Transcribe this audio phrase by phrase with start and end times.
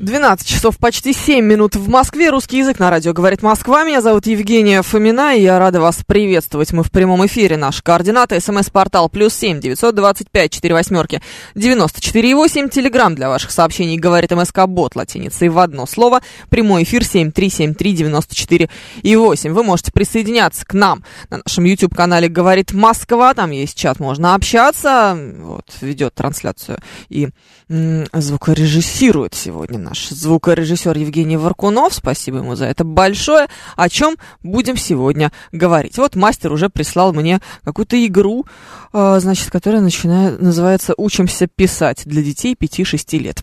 [0.00, 2.30] 12 часов почти 7 минут в Москве.
[2.30, 3.84] Русский язык на радио говорит Москва.
[3.84, 6.72] Меня зовут Евгения Фомина, и я рада вас приветствовать.
[6.72, 7.58] Мы в прямом эфире.
[7.58, 8.40] Наши координаты.
[8.40, 11.20] СМС-портал плюс 7 925 4 восьмерки
[11.54, 12.70] 94 8.
[12.70, 16.22] Телеграмм для ваших сообщений говорит МСК Бот латиницей в одно слово.
[16.48, 18.70] Прямой эфир 7373 94
[19.02, 19.52] и 8.
[19.52, 23.34] Вы можете присоединяться к нам на нашем YouTube-канале «Говорит Москва».
[23.34, 25.14] Там есть чат, можно общаться.
[25.40, 26.78] Вот, ведет трансляцию
[27.10, 27.28] и
[27.70, 31.94] звукорежиссирует сегодня наш звукорежиссер Евгений Варкунов.
[31.94, 33.46] Спасибо ему за это большое.
[33.76, 35.96] О чем будем сегодня говорить?
[35.96, 38.44] Вот мастер уже прислал мне какую-то игру,
[38.92, 43.40] э, значит, которая начинает, называется «Учимся писать» для детей 5-6 лет.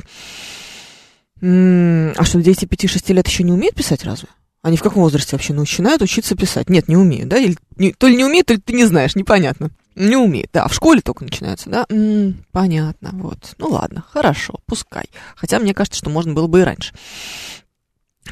[1.40, 4.28] А что, дети 5-6 лет еще не умеют писать разве?
[4.62, 6.70] Они в каком возрасте вообще начинают учиться писать?
[6.70, 7.38] Нет, не умеют, да?
[7.38, 9.70] Или, не- то ли не умеют, то ли ты не знаешь, непонятно.
[9.98, 11.86] Не умеет, да, в школе только начинается, да?
[11.90, 13.56] М, понятно, вот.
[13.58, 15.06] Ну ладно, хорошо, пускай.
[15.36, 16.94] Хотя мне кажется, что можно было бы и раньше.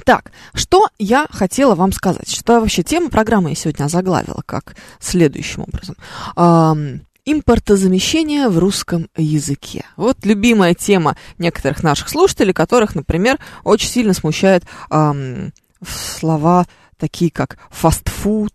[0.03, 2.29] Так, что я хотела вам сказать?
[2.29, 5.95] Что вообще тема программы я сегодня озаглавила как следующим образом.
[6.35, 9.83] Ам, Импортозамещение в русском языке.
[9.97, 15.51] Вот любимая тема некоторых наших слушателей, которых, например, очень сильно смущает ам,
[15.83, 16.67] слова
[16.99, 18.53] такие как фастфуд,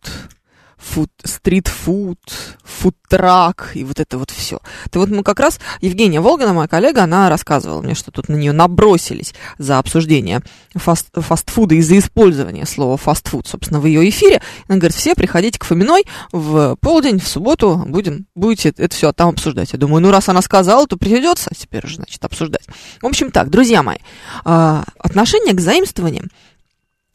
[0.81, 2.19] фуд, стритфуд,
[2.64, 4.59] фудтрак и вот это вот все.
[4.91, 8.34] То вот мы как раз, Евгения Волгина, моя коллега, она рассказывала мне, что тут на
[8.34, 10.41] нее набросились за обсуждение
[10.75, 14.41] фаст, фастфуда и за использование слова фастфуд, собственно, в ее эфире.
[14.69, 19.31] Она говорит, все приходите к Фоминой в полдень, в субботу, будем, будете это все там
[19.31, 19.72] обсуждать.
[19.72, 22.66] Я думаю, ну раз она сказала, то придется теперь уже, значит, обсуждать.
[23.03, 23.99] В общем так, друзья мои,
[24.44, 26.31] а, отношение к заимствованиям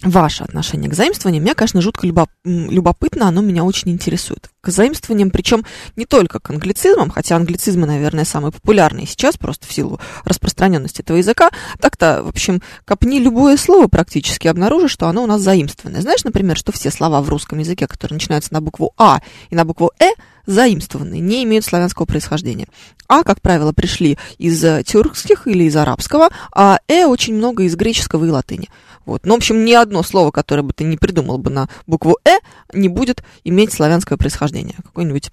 [0.06, 1.44] ваше отношение к заимствованиям.
[1.44, 4.50] Мне, конечно, жутко м, любопытно, оно меня очень интересует.
[4.62, 9.74] К заимствованиям, причем не только к англицизмам, хотя англицизмы, наверное, самые популярные сейчас, просто в
[9.74, 11.50] силу распространенности этого языка.
[11.80, 16.02] Так-то, в общем, копни любое слово практически, обнаружишь, что оно у нас заимствованное.
[16.02, 19.66] Знаешь, например, что все слова в русском языке, которые начинаются на букву А и на
[19.66, 20.12] букву Э,
[20.46, 22.68] заимствованные, не имеют славянского происхождения.
[23.08, 27.76] А, как правило, пришли из э, тюркских или из арабского, а Э очень много из
[27.76, 28.70] греческого и латыни.
[29.06, 29.26] Вот.
[29.26, 32.40] Ну, в общем, ни одно слово, которое бы ты не придумал бы на букву «э»,
[32.74, 34.76] не будет иметь славянское происхождение.
[34.84, 35.30] Какое-нибудь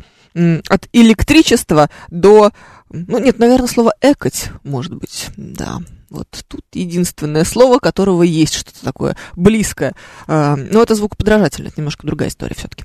[0.68, 2.52] от электричества до...
[2.90, 5.78] Ну, нет, наверное, слово «экать» может быть, да.
[6.10, 9.94] Вот тут единственное слово, которого есть что-то такое близкое.
[10.26, 12.84] А, Но это звукоподражательно, это немножко другая история все-таки.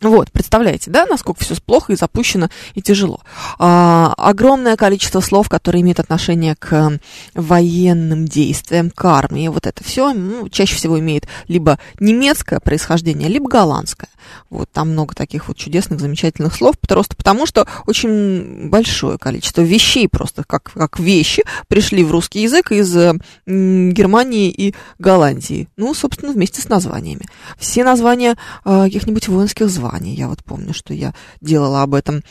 [0.00, 3.20] Вот, представляете, да, насколько все плохо и запущено и тяжело.
[3.58, 7.00] А, огромное количество слов, которые имеют отношение к
[7.34, 13.48] военным действиям, к армии, вот это все ну, чаще всего имеет либо немецкое происхождение, либо
[13.48, 14.10] голландское.
[14.50, 20.08] Вот, там много таких вот чудесных, замечательных слов, просто потому что очень большое количество вещей
[20.08, 23.14] просто, как, как вещи, пришли в русский язык из э,
[23.46, 25.68] Германии и Голландии.
[25.76, 27.26] Ну, собственно, вместе с названиями.
[27.58, 29.87] Все названия э, каких-нибудь воинских званий.
[30.14, 32.22] Я вот помню, что я делала об этом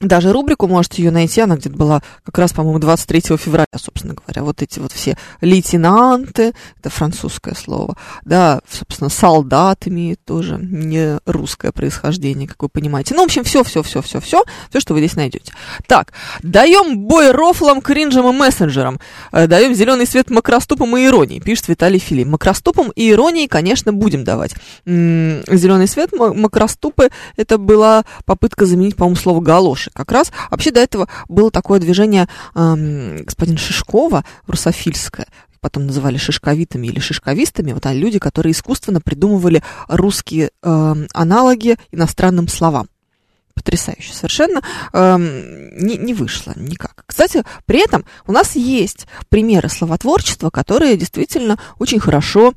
[0.00, 4.44] даже рубрику можете ее найти, она где-то была как раз, по-моему, 23 февраля, собственно говоря.
[4.44, 11.72] Вот эти вот все лейтенанты, это французское слово, да, собственно, солдат имеет тоже не русское
[11.72, 13.14] происхождение, как вы понимаете.
[13.14, 15.52] Ну, в общем, все, все, что вы здесь найдете.
[15.86, 19.00] Так, даем бой рофлам, кринжам и мессенджерам.
[19.32, 22.22] Э, Даем зеленый свет макроступам и иронии, пишет Виталий Фили.
[22.24, 24.54] Макроступам и иронии, конечно, будем давать.
[24.84, 30.32] Зеленый свет, макроступы, это была попытка заменить, по-моему, слово галоши как раз.
[30.50, 35.26] Вообще до этого было такое движение эм, господина Шишкова, русофильское,
[35.60, 42.48] потом называли шишковитами или шишковистами, вот они люди, которые искусственно придумывали русские эм, аналоги иностранным
[42.48, 42.88] словам.
[43.54, 44.14] Потрясающе.
[44.14, 44.62] Совершенно
[44.92, 47.02] эм, не, не вышло никак.
[47.06, 52.54] Кстати, при этом у нас есть примеры словотворчества, которые действительно очень хорошо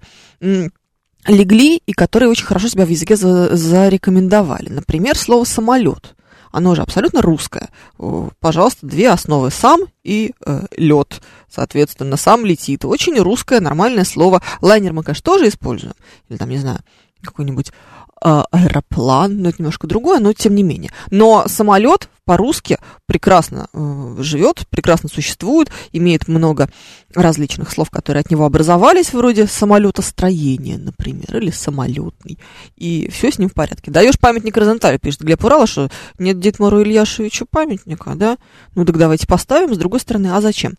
[1.28, 4.70] легли и которые очень хорошо себя в языке за- зарекомендовали.
[4.70, 6.16] Например, слово самолет.
[6.52, 7.70] Оно же абсолютно русское.
[7.98, 11.22] О, Пожалуйста, две основы сам и э, лед.
[11.50, 12.86] Соответственно, сам летит.
[12.86, 14.42] Очень русское, нормальное слово.
[14.62, 15.94] Лайнер мы, конечно, тоже используем.
[16.30, 16.80] Или там, не знаю,
[17.22, 17.72] какой-нибудь
[18.24, 20.92] а, аэроплан, но это немножко другое, но тем не менее.
[21.10, 22.78] Но самолет по-русски
[23.08, 26.70] прекрасно э, живет, прекрасно существует, имеет много
[27.16, 32.38] различных слов, которые от него образовались, вроде самолетостроения, например, или самолетный.
[32.78, 33.90] И все с ним в порядке.
[33.90, 35.90] Даешь памятник Розенталю, пишет Глеб Урала, что
[36.20, 38.38] нет Дитмару Ильяшевичу памятника, да?
[38.76, 39.74] Ну так давайте поставим.
[39.74, 40.76] С другой стороны, а зачем?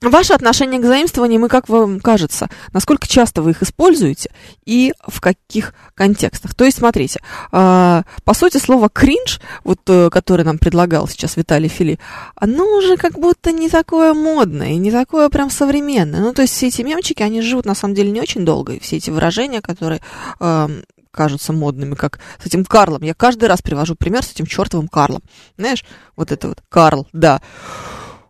[0.00, 4.30] Ваше отношение к заимствованиям и как вам кажется, насколько часто вы их используете
[4.64, 6.54] и в каких контекстах?
[6.54, 11.68] То есть, смотрите, э, по сути, слово кринж, вот, э, которое нам предлагал сейчас Виталий
[11.68, 11.98] Фили,
[12.36, 16.20] оно уже как будто не такое модное, не такое прям современное.
[16.20, 18.80] Ну, то есть все эти мемчики, они живут на самом деле не очень долго, и
[18.80, 20.00] все эти выражения, которые
[21.10, 23.02] кажутся модными, как с этим Карлом.
[23.02, 25.22] Я каждый раз привожу пример с этим чертовым Карлом.
[25.56, 25.84] Знаешь,
[26.14, 27.40] вот это вот Карл, да.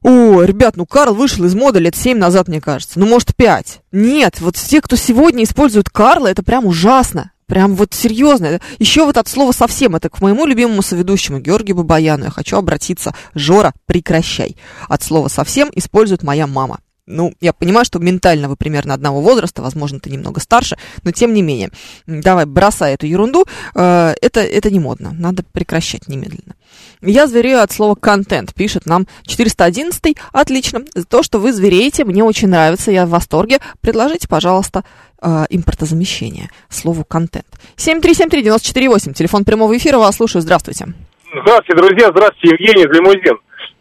[0.03, 2.99] О, ребят, ну Карл вышел из моды лет 7 назад, мне кажется.
[2.99, 3.81] Ну, может, 5.
[3.93, 7.33] Нет, вот те, кто сегодня использует Карла, это прям ужасно.
[7.47, 8.61] Прям вот серьезно.
[8.79, 9.97] Еще вот от слова совсем.
[9.97, 12.25] Это к моему любимому соведущему Георгию Бабаяну.
[12.25, 13.15] Я хочу обратиться.
[13.35, 14.57] Жора, прекращай.
[14.87, 16.81] От слова совсем использует моя мама.
[17.11, 21.33] Ну, я понимаю, что ментально вы примерно одного возраста, возможно, ты немного старше, но тем
[21.33, 21.71] не менее.
[22.07, 23.47] Давай, бросай эту ерунду.
[23.75, 25.13] Э, это, это не модно.
[25.19, 26.55] Надо прекращать немедленно.
[27.01, 30.17] Я зверею от слова контент, пишет нам 411.
[30.33, 30.81] Отлично.
[31.09, 33.59] То, что вы звереете, мне очень нравится, я в восторге.
[33.81, 34.85] Предложите, пожалуйста,
[35.23, 36.51] э, импортозамещение.
[36.69, 37.47] Слову контент.
[37.77, 40.43] 7373948, телефон прямого эфира, вас слушаю.
[40.43, 40.89] Здравствуйте.
[41.31, 42.11] Здравствуйте, друзья.
[42.11, 43.39] Здравствуйте, Евгений Лимузин.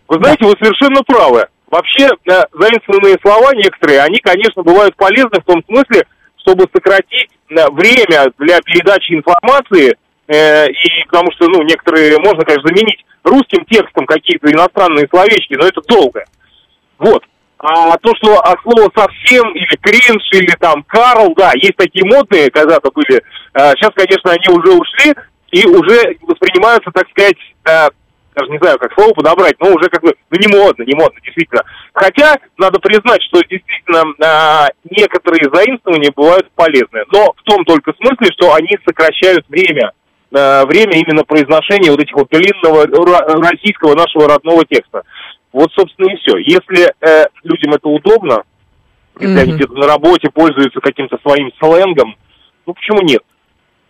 [0.08, 0.48] Вы знаете, да.
[0.48, 1.48] вы совершенно правы.
[1.70, 6.06] Вообще, э, заимствованные слова некоторые, они, конечно, бывают полезны в том смысле,
[6.38, 9.98] чтобы сократить э, время для передачи информации,
[10.28, 15.68] э, и потому что, ну, некоторые можно, конечно, заменить русским текстом какие-то иностранные словечки, но
[15.68, 16.24] это долго.
[17.00, 17.24] Вот.
[17.60, 22.52] А то, что от слова совсем, или кринж, или там Карл, да, есть такие модные,
[22.52, 23.22] когда-то были.
[23.56, 25.16] Сейчас, конечно, они уже ушли
[25.52, 27.92] и уже воспринимаются, так сказать,
[28.38, 31.20] даже не знаю, как слово подобрать, но уже как бы, ну, не модно, не модно,
[31.24, 31.64] действительно.
[31.94, 38.28] Хотя, надо признать, что действительно а, некоторые заимствования бывают полезны, но в том только смысле,
[38.34, 39.92] что они сокращают время,
[40.34, 42.86] а, время именно произношения вот этих вот длинного
[43.42, 45.02] российского нашего родного текста.
[45.52, 46.38] Вот, собственно, и все.
[46.38, 48.44] Если э, людям это удобно,
[49.20, 49.42] если mm-hmm.
[49.42, 52.16] они где-то на работе пользуются каким-то своим сленгом,
[52.68, 53.24] ну почему нет?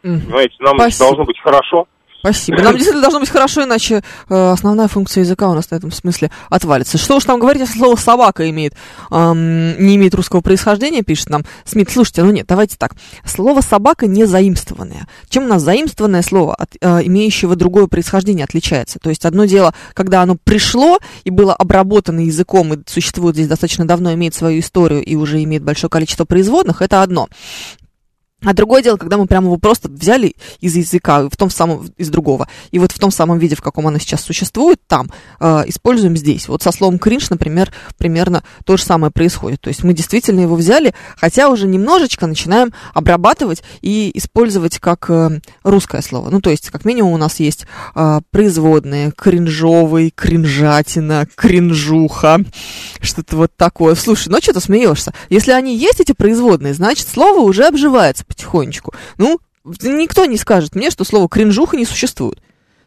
[0.04, 0.26] Mm-hmm.
[0.28, 1.06] Понимаете, нам Спасибо.
[1.06, 1.88] должно быть хорошо.
[2.20, 2.62] Спасибо.
[2.62, 6.32] Нам действительно должно быть хорошо, иначе э, основная функция языка у нас на этом смысле
[6.50, 6.98] отвалится.
[6.98, 8.74] Что уж там говорить, если слово собака имеет,
[9.12, 11.90] эм, не имеет русского происхождения, пишет нам Смит.
[11.92, 12.96] Слушайте, ну нет, давайте так.
[13.24, 15.08] Слово собака не заимствованное.
[15.30, 19.00] Чем у нас заимствованное слово от э, имеющего другое происхождение отличается?
[19.00, 23.86] То есть одно дело, когда оно пришло и было обработано языком, и существует здесь достаточно
[23.86, 27.28] давно, имеет свою историю и уже имеет большое количество производных, это одно.
[28.46, 32.10] А другое дело, когда мы прямо его просто взяли из языка, в том самом, из
[32.10, 36.16] другого, и вот в том самом виде, в каком оно сейчас существует, там, э, используем
[36.16, 36.48] здесь.
[36.48, 39.62] Вот со словом кринж, например, примерно то же самое происходит.
[39.62, 45.40] То есть мы действительно его взяли, хотя уже немножечко начинаем обрабатывать и использовать как э,
[45.64, 46.30] русское слово.
[46.30, 52.42] Ну, то есть, как минимум, у нас есть э, производные, кринжовый, кринжатина, кринжуха,
[53.02, 53.96] что-то вот такое.
[53.96, 55.12] Слушай, ну что ты смеешься?
[55.30, 58.94] Если они есть, эти производные, значит, слово уже обживается потихонечку.
[59.18, 62.42] Ну, никто не скажет мне, что слово кринжуха не существует.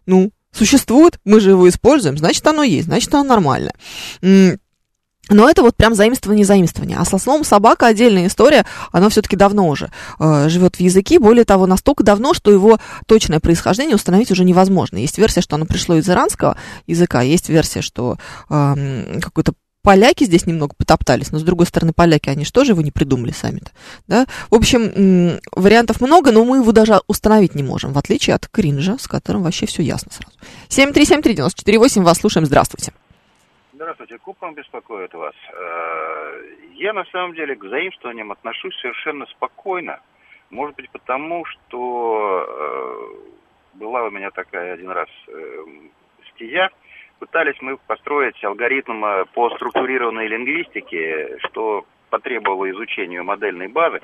[0.07, 3.73] Ну, существует, мы же его используем, значит, оно есть, значит, оно нормально.
[5.33, 6.97] Но это вот прям заимствование заимствование.
[6.99, 11.21] А со словом собака отдельная история, оно все-таки давно уже э, живет в языке.
[11.21, 14.97] Более того, настолько давно, что его точное происхождение установить уже невозможно.
[14.97, 16.57] Есть версия, что оно пришло из иранского
[16.89, 18.17] языка, есть версия, что
[18.49, 19.53] э, какой-то
[19.83, 23.31] поляки здесь немного потоптались, но с другой стороны, поляки, они же тоже его не придумали
[23.31, 23.71] сами-то,
[24.07, 24.27] да?
[24.51, 28.99] В общем, вариантов много, но мы его даже установить не можем, в отличие от кринжа,
[28.99, 30.37] с которым вообще все ясно сразу.
[30.69, 32.93] 7373948, вас слушаем, здравствуйте.
[33.81, 35.35] Здравствуйте, Купом беспокоит вас.
[35.55, 36.43] Э,
[36.75, 40.01] я на самом деле к заимствованиям отношусь совершенно спокойно.
[40.51, 45.65] Может быть потому, что э, была у меня такая один раз э,
[46.35, 46.69] стезя,
[47.21, 54.01] Пытались мы построить алгоритм э, по структурированной лингвистике, что потребовало изучению модельной базы.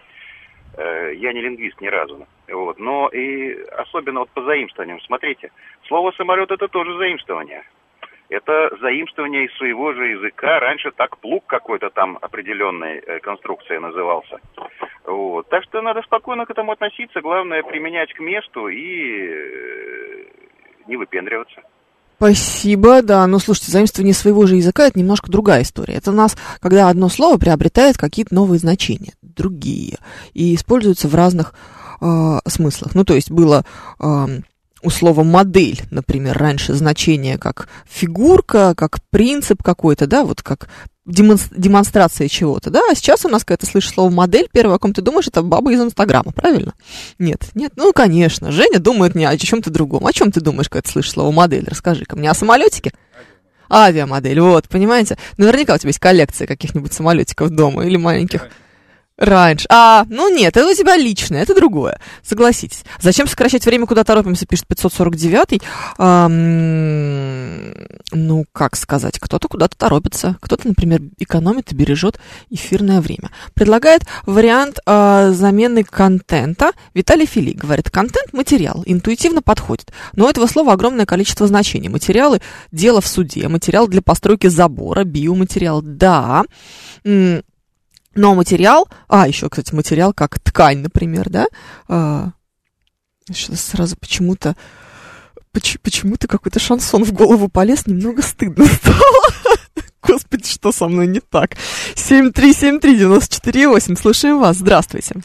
[0.77, 2.27] Э, я не лингвист ни разу.
[2.47, 2.79] Вот.
[2.79, 5.01] Но и особенно вот по заимствованиям.
[5.01, 5.51] Смотрите,
[5.89, 7.65] слово самолет это тоже заимствование.
[8.29, 10.61] Это заимствование из своего же языка.
[10.61, 14.41] Раньше так плуг какой-то там определенной э, конструкции назывался.
[15.07, 15.49] Вот.
[15.49, 17.23] Так что надо спокойно к этому относиться.
[17.23, 20.29] Главное применять к месту и
[20.87, 21.63] не выпендриваться.
[22.17, 23.27] Спасибо, да.
[23.27, 25.95] Ну, слушайте, заимствование своего же языка– это немножко другая история.
[25.95, 29.99] Это у нас, когда одно слово приобретает какие-то новые значения, другие,
[30.33, 31.53] и используются в разных
[32.01, 32.95] э, смыслах.
[32.95, 33.67] Ну, то есть было
[34.01, 34.27] э,
[34.83, 40.69] у слова модель, например, раньше значение как фигурка, как принцип какой-то, да, вот как
[41.07, 44.93] демонстрация чего-то, да, а сейчас у нас, когда ты слышишь слово модель, первое, о ком
[44.93, 46.75] ты думаешь, это баба из Инстаграма, правильно?
[47.19, 50.07] Нет, нет, ну, конечно, Женя думает не о чем-то другом.
[50.07, 51.65] О чем ты думаешь, когда ты слышишь слово модель?
[51.69, 52.93] Расскажи-ка мне о самолетике?
[53.71, 55.17] Авиамодель, вот, понимаете?
[55.37, 58.49] Наверняка у тебя есть коллекция каких-нибудь самолетиков дома или маленьких.
[59.19, 59.67] Раньше.
[59.71, 61.99] А, ну нет, это у тебя личное, это другое.
[62.23, 62.85] Согласитесь.
[63.01, 65.63] Зачем сокращать время, куда торопимся, пишет 549-й.
[65.99, 67.75] Эм,
[68.13, 72.21] ну, как сказать, кто-то куда-то торопится, кто-то, например, экономит и бережет
[72.51, 73.31] эфирное время.
[73.55, 76.73] Предлагает вариант э, замены контента.
[76.93, 79.93] Виталий Фили говорит, контент– материал, интуитивно подходит.
[80.13, 81.89] Но у этого слова огромное количество значений.
[81.89, 86.45] Материалы– дело в суде, материал для постройки забора, биоматериал– да.
[88.17, 91.45] Но материал, а, еще, кстати, материал как ткань, например, да,
[91.89, 92.29] а,
[93.31, 94.55] сейчас сразу почему-то,
[95.53, 98.97] почему-то какой-то шансон в голову полез, немного стыдно стало.
[100.03, 101.51] Господи, что со мной не так?
[101.95, 105.17] 7373948, слушаем вас, здравствуйте.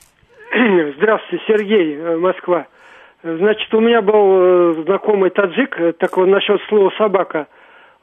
[0.98, 2.67] Здравствуйте, Сергей, э, Москва.
[3.24, 7.48] Значит, у меня был э, знакомый таджик, э, так вот насчет слова собака.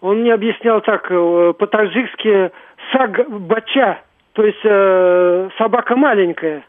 [0.01, 2.53] Он мне объяснял так, по-таджикски
[2.93, 4.01] саг бача,
[4.39, 6.65] то есть э, собака маленькая.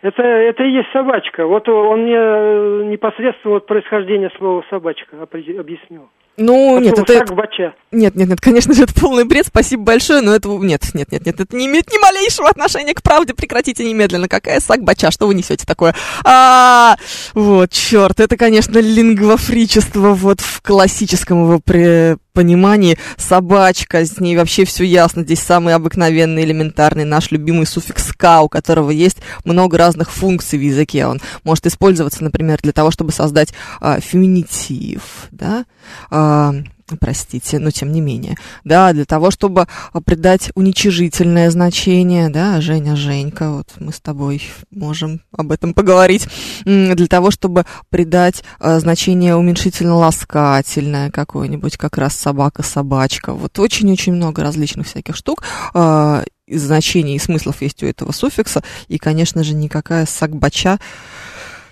[0.00, 1.46] Это, это и есть собачка.
[1.46, 6.08] Вот он мне э, непосредственно вот происхождение слова собачка объяснил.
[6.38, 7.34] Ну, От нет, это...
[7.34, 7.74] бача.
[7.92, 10.48] Нет, нет, нет, конечно же, это полный бред, спасибо большое, но это...
[10.48, 14.26] Нет, нет, нет, нет, это не имеет ни малейшего отношения к правде, прекратите немедленно.
[14.26, 15.94] Какая сак-бача, что вы несете такое?
[16.24, 16.96] А,
[17.34, 22.98] вот, черт, это, конечно, лингвофричество вот в классическом его при понимании.
[23.16, 25.22] Собачка, с ней вообще все ясно.
[25.22, 30.62] Здесь самый обыкновенный, элементарный наш любимый суффикс «ка», у которого есть много разных функций в
[30.62, 31.06] языке.
[31.06, 35.64] Он может использоваться, например, для того, чтобы создать а, феминитив, да,
[36.10, 36.54] а,
[36.98, 39.66] простите, но тем не менее, да, для того, чтобы
[40.04, 46.28] придать уничижительное значение, да, Женя, Женька, вот мы с тобой можем об этом поговорить,
[46.64, 54.86] для того, чтобы придать а, значение уменьшительно-ласкательное какое-нибудь, как раз собака-собачка, вот очень-очень много различных
[54.86, 55.44] всяких штук,
[55.74, 60.78] а, значений и смыслов есть у этого суффикса, и, конечно же, никакая сакбача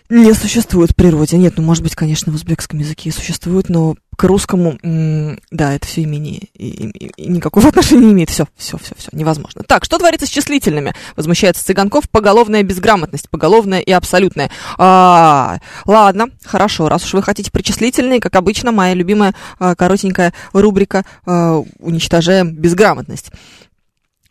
[0.08, 1.36] не существует в природе.
[1.36, 6.02] Нет, ну, может быть, конечно, в узбекском языке существует, но к русскому, да, это все
[6.02, 8.30] имени и, и, и никакого отношения не имеет.
[8.30, 9.62] Все, все, все, все, невозможно.
[9.66, 10.94] Так, что творится с числительными?
[11.14, 12.08] Возмущается Цыганков.
[12.10, 14.50] Поголовная безграмотность, поголовная и абсолютная.
[14.76, 21.04] А, ладно, хорошо, раз уж вы хотите причислительные, как обычно, моя любимая а, коротенькая рубрика
[21.26, 23.30] а, «Уничтожаем безграмотность».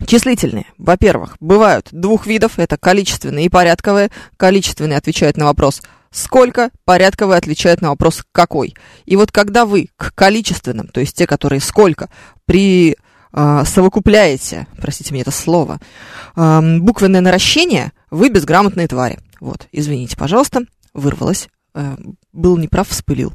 [0.06, 4.10] Числительные, во-первых, бывают двух видов, это количественные и порядковые.
[4.38, 8.76] Количественные отвечают на вопрос «сколько», порядковые отвечают на вопрос «какой».
[9.06, 12.10] И вот когда вы к количественным, то есть те, которые «сколько»,
[12.46, 12.96] при
[13.34, 15.80] э, совокупляете, простите мне это слово,
[16.36, 19.20] э, буквенное наращение, вы безграмотные твари.
[19.40, 20.62] Вот, извините, пожалуйста,
[20.94, 21.98] вырвалась, э,
[22.34, 23.34] был неправ, вспылил.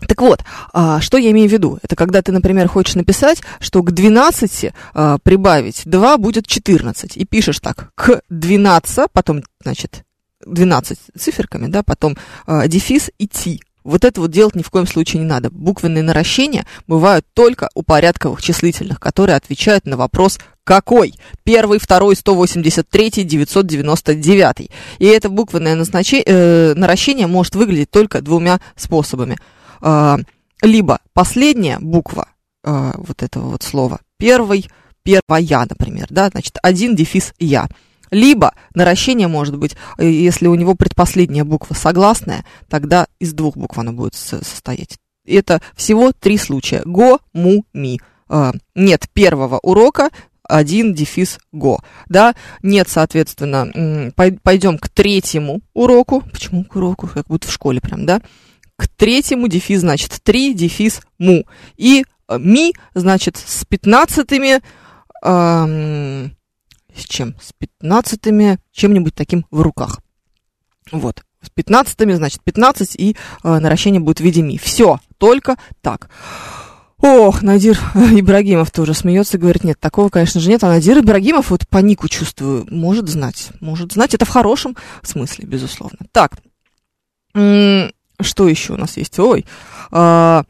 [0.00, 1.78] Так вот, а, что я имею в виду?
[1.82, 7.16] Это когда ты, например, хочешь написать, что к 12 а, прибавить 2 будет 14.
[7.16, 10.04] И пишешь так, к 12, потом, значит,
[10.44, 13.60] 12 циферками, да, потом а, дефис и.
[13.84, 15.48] Вот это вот делать ни в коем случае не надо.
[15.48, 23.22] Буквенные наращения бывают только у порядковых числительных, которые отвечают на вопрос «какой?» Первый, второй, 183,
[23.22, 24.70] 999.
[24.98, 29.38] И это буквенное назначение, э, наращение может выглядеть только двумя способами–
[30.62, 32.28] либо последняя буква
[32.66, 34.68] а, вот этого вот слова, первый,
[35.04, 37.68] первая, например, да, значит, один дефис я.
[38.10, 43.78] Либо наращение может быть, э, если у него предпоследняя буква согласная, тогда из двух букв
[43.78, 44.96] она будет состоять.
[45.24, 46.82] Это всего три случая.
[46.84, 48.00] Го, му, ми.
[48.28, 50.10] А, нет первого урока,
[50.42, 57.48] один дефис го, да, нет, соответственно, пойдем к третьему уроку, почему к уроку, как будто
[57.48, 58.20] в школе прям, да,
[58.76, 61.44] к третьему дефис, значит, три дефис му.
[61.76, 64.60] И э, ми, значит, с пятнадцатыми,
[65.24, 66.28] э,
[66.94, 67.36] с чем?
[67.40, 70.00] С пятнадцатыми, чем-нибудь таким в руках.
[70.92, 71.22] Вот.
[71.42, 74.58] С пятнадцатыми, значит, пятнадцать, и э, наращение будет в виде ми.
[74.58, 76.10] Все, только так.
[76.98, 80.64] Ох, Надир Ибрагимов тоже смеется, говорит, нет, такого, конечно же, нет.
[80.64, 83.50] А Надир Ибрагимов, вот по нику чувствую, может знать.
[83.60, 85.98] Может знать, это в хорошем смысле, безусловно.
[86.12, 86.38] Так,
[88.20, 89.18] что еще у нас есть?
[89.18, 89.44] Ой,
[89.90, 90.44] а,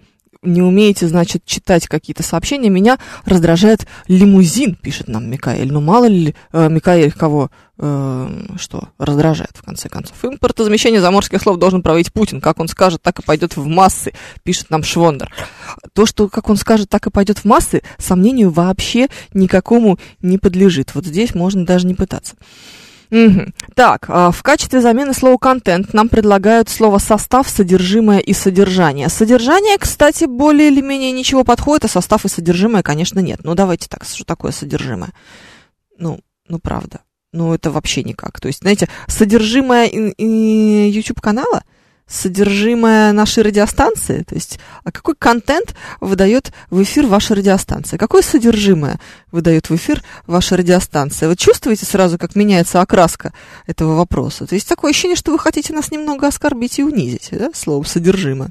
[0.46, 2.70] не умеете, значит, читать какие-то сообщения.
[2.70, 5.72] Меня раздражает лимузин, пишет нам Микаэль.
[5.72, 10.24] Ну, мало ли, э, Микаэль кого э, что раздражает, в конце концов.
[10.24, 12.40] Импортозамещение заморских слов должен проводить Путин.
[12.40, 14.12] Как он скажет, так и пойдет в массы,
[14.44, 15.32] пишет нам Швондер.
[15.92, 20.94] То, что как он скажет, так и пойдет в массы, сомнению вообще никакому не подлежит.
[20.94, 22.36] Вот здесь можно даже не пытаться.
[23.10, 23.52] Угу.
[23.74, 29.08] Так, а, в качестве замены слова контент нам предлагают слово состав, содержимое и содержание.
[29.08, 33.40] Содержание, кстати, более или менее ничего подходит, а состав и содержимое, конечно, нет.
[33.44, 35.10] Ну, давайте так, что такое содержимое?
[35.98, 37.00] Ну, ну, правда.
[37.32, 38.40] Ну, это вообще никак.
[38.40, 41.62] То есть, знаете, содержимое YouTube-канала–
[42.08, 49.00] содержимое нашей радиостанции, то есть, а какой контент выдает в эфир ваша радиостанция, какое содержимое
[49.32, 51.28] выдает в эфир ваша радиостанция.
[51.28, 53.32] Вы чувствуете сразу, как меняется окраска
[53.66, 54.46] этого вопроса?
[54.46, 58.50] То есть такое ощущение, что вы хотите нас немного оскорбить и унизить, да, словом содержимое.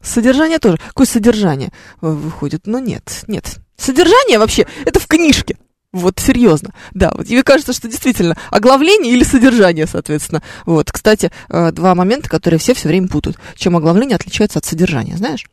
[0.00, 0.78] Содержание тоже.
[0.88, 2.66] Какое содержание выходит?
[2.66, 3.58] Ну нет, нет.
[3.76, 5.56] Содержание вообще, это в книжке.
[5.92, 10.42] Вот серьезно, да, вот тебе кажется, что действительно оглавление или содержание, соответственно.
[10.64, 13.38] Вот, кстати, э, два момента, которые все все время путают.
[13.56, 15.44] Чем оглавление отличается от содержания, знаешь?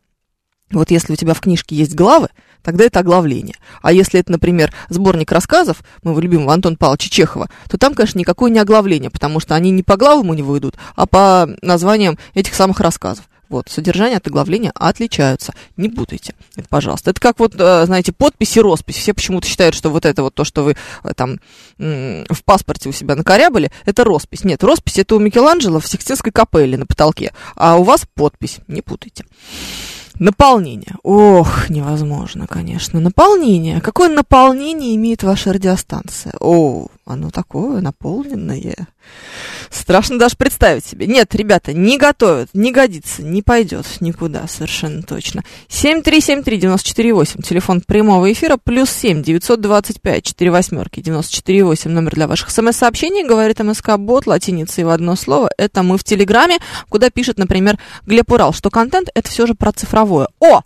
[0.70, 2.28] Вот если у тебя в книжке есть главы,
[2.62, 3.56] тогда это оглавление.
[3.82, 8.50] А если это, например, сборник рассказов моего любимого Антона Павловича Чехова, то там, конечно, никакое
[8.50, 12.54] не оглавление, потому что они не по главам у него идут, а по названиям этих
[12.54, 13.29] самых рассказов.
[13.50, 15.52] Вот, содержание от оглавления отличаются.
[15.76, 17.10] Не путайте это, пожалуйста.
[17.10, 18.96] Это как вот, э, знаете, подпись и роспись.
[18.96, 21.40] Все почему-то считают, что вот это вот то, что вы э, там
[21.78, 24.44] в паспорте у себя накорябали, это роспись.
[24.44, 28.60] Нет, роспись это у Микеланджело в Сикстинской капелле на потолке, а у вас подпись.
[28.68, 29.24] Не путайте.
[30.20, 30.96] Наполнение.
[31.02, 33.00] Ох, невозможно, конечно.
[33.00, 33.80] Наполнение.
[33.80, 36.34] Какое наполнение имеет ваша радиостанция?
[36.38, 38.88] О, оно такое наполненное.
[39.70, 41.06] Страшно даже представить себе.
[41.06, 45.42] Нет, ребята, не готовят, не годится, не пойдет никуда, совершенно точно.
[45.68, 53.60] 7373948, телефон прямого эфира, плюс 7 925 4 восьмерки 948, номер для ваших смс-сообщений, говорит
[53.60, 55.50] МСК Бот, латиницей в одно слово.
[55.56, 59.72] Это мы в Телеграме, куда пишет, например, Глеб Урал, что контент это все же про
[59.72, 60.28] цифровое.
[60.40, 60.62] О!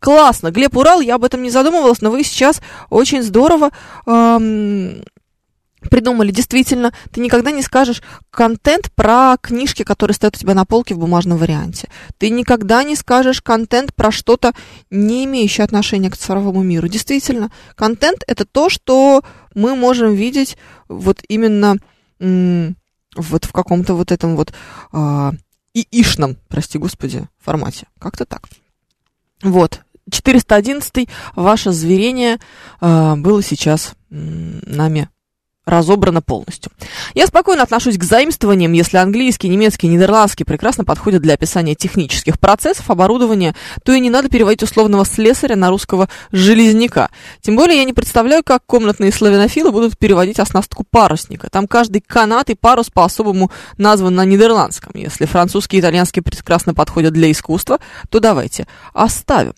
[0.00, 3.70] Классно, Глеб Урал, я об этом не задумывалась, но вы сейчас очень здорово
[4.06, 5.02] эм,
[5.90, 6.30] придумали.
[6.30, 10.98] Действительно, ты никогда не скажешь контент про книжки, которые стоят у тебя на полке в
[10.98, 11.88] бумажном варианте.
[12.18, 14.52] Ты никогда не скажешь контент про что-то,
[14.90, 16.88] не имеющее отношения к цифровому миру.
[16.88, 19.22] Действительно, контент это то, что
[19.54, 20.56] мы можем видеть
[20.88, 21.76] вот именно
[22.18, 24.52] вот в каком-то вот этом вот
[24.92, 25.32] э,
[25.74, 27.86] ишном, прости господи, формате.
[27.98, 28.48] Как-то так.
[29.42, 29.80] Вот.
[30.10, 32.38] 411 ваше зверение
[32.80, 35.08] э, было сейчас нами
[35.68, 36.72] разобрано полностью.
[37.14, 42.90] Я спокойно отношусь к заимствованиям, если английский, немецкий, нидерландский прекрасно подходят для описания технических процессов,
[42.90, 43.54] оборудования,
[43.84, 47.10] то и не надо переводить условного слесаря на русского железняка.
[47.42, 51.48] Тем более я не представляю, как комнатные славянофилы будут переводить оснастку парусника.
[51.50, 54.92] Там каждый канат и парус по-особому назван на нидерландском.
[54.94, 57.78] Если французский и итальянский прекрасно подходят для искусства,
[58.08, 59.54] то давайте оставим.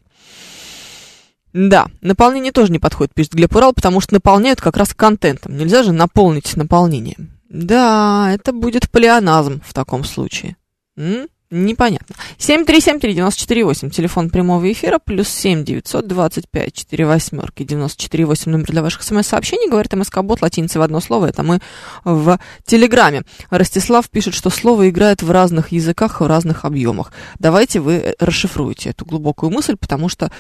[1.52, 5.56] Да, наполнение тоже не подходит, пишет Глеб Урал, потому что наполняют как раз контентом.
[5.56, 7.30] Нельзя же наполнить наполнением.
[7.48, 10.56] Да, это будет плеоназм в таком случае.
[10.96, 11.26] М?
[11.50, 12.14] Непонятно.
[12.38, 19.92] 7373948, телефон прямого эфира, плюс 7 925 4 восьмерки 948, номер для ваших смс-сообщений, говорит
[19.92, 21.60] МСК-бот, латиница в одно слово, это мы
[22.04, 23.22] в Телеграме.
[23.50, 27.12] Ростислав пишет, что слово играет в разных языках, в разных объемах.
[27.40, 30.30] Давайте вы э, расшифруете эту глубокую мысль, потому что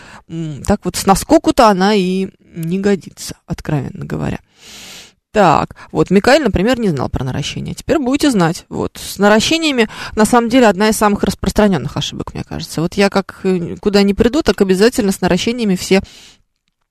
[0.64, 4.38] так вот с наскоку-то она и не годится, откровенно говоря.
[5.32, 7.74] Так, вот Микаэль, например, не знал про наращение.
[7.74, 8.66] Теперь будете знать.
[8.68, 12.80] Вот, с наращениями, на самом деле, одна из самых распространенных ошибок, мне кажется.
[12.80, 16.02] Вот я как э, куда ни приду, так обязательно с наращениями все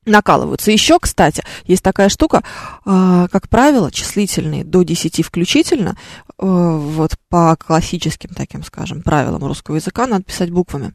[0.05, 0.71] накалываются.
[0.71, 2.43] Еще, кстати, есть такая штука,
[2.85, 5.97] э, как правило, числительные до 10 включительно,
[6.37, 10.93] э, вот по классическим таким, скажем, правилам русского языка надо писать буквами.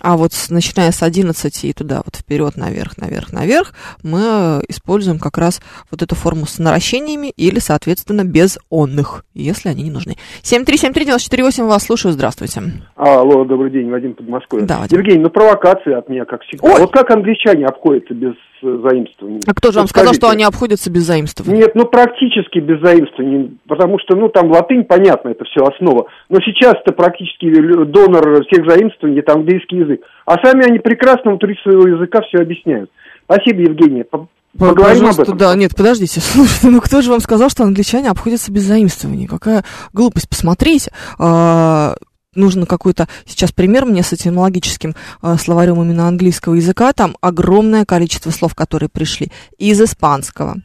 [0.00, 5.18] А вот с, начиная с 11 и туда вот вперед, наверх, наверх, наверх, мы используем
[5.18, 10.16] как раз вот эту форму с наращениями или, соответственно, без онных, если они не нужны.
[10.42, 12.62] 7373948, вас слушаю, здравствуйте.
[12.96, 14.66] Алло, добрый день, Вадим Подмосковье.
[14.66, 14.98] Да, Вадим.
[14.98, 16.68] Евгений, ну провокация от меня, как всегда.
[16.68, 16.80] Ой.
[16.80, 19.40] Вот как англичане обходятся без заимствований?
[19.46, 21.58] А кто же вам сказал, что они обходятся без заимствований?
[21.58, 26.06] Нет, ну практически без заимствований, потому что, ну, там латынь, понятно, это все основа.
[26.28, 27.50] Но сейчас-то практически
[27.84, 30.02] донор всех заимствований, это английский язык.
[30.26, 32.90] А сами они прекрасно внутри своего языка все объясняют.
[33.24, 34.04] Спасибо, Евгений.
[34.04, 35.36] По- Поговорим об этом.
[35.38, 39.26] да, нет, подождите, слушайте, ну кто же вам сказал, что англичане обходятся без заимствований?
[39.26, 40.90] Какая глупость, посмотрите.
[41.18, 41.94] А,
[42.34, 46.92] нужно какой-то сейчас пример мне с этимологическим э, словарем именно английского языка.
[46.92, 50.56] Там огромное количество слов, которые пришли из испанского.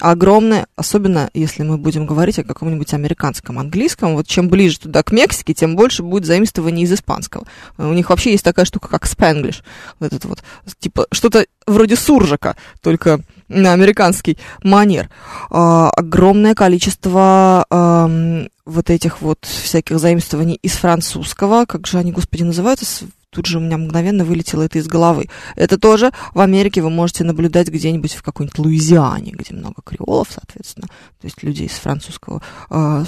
[0.00, 4.14] Огромное, особенно если мы будем говорить о каком-нибудь американском английском.
[4.14, 7.46] Вот чем ближе туда к Мексике, тем больше будет заимствований из испанского.
[7.78, 9.64] У них вообще есть такая штука, как спенглиш.
[9.98, 10.44] Вот этот вот,
[10.78, 15.10] типа, что-то вроде суржика, только американский манер.
[15.50, 18.10] А, огромное количество а,
[18.64, 21.64] вот этих вот всяких заимствований из французского.
[21.64, 23.06] Как же они, господи, называются?
[23.30, 25.28] Тут же у меня мгновенно вылетело это из головы.
[25.54, 30.86] Это тоже в Америке вы можете наблюдать где-нибудь в какой-нибудь Луизиане, где много креолов, соответственно,
[31.20, 33.04] то есть людей из французского, э,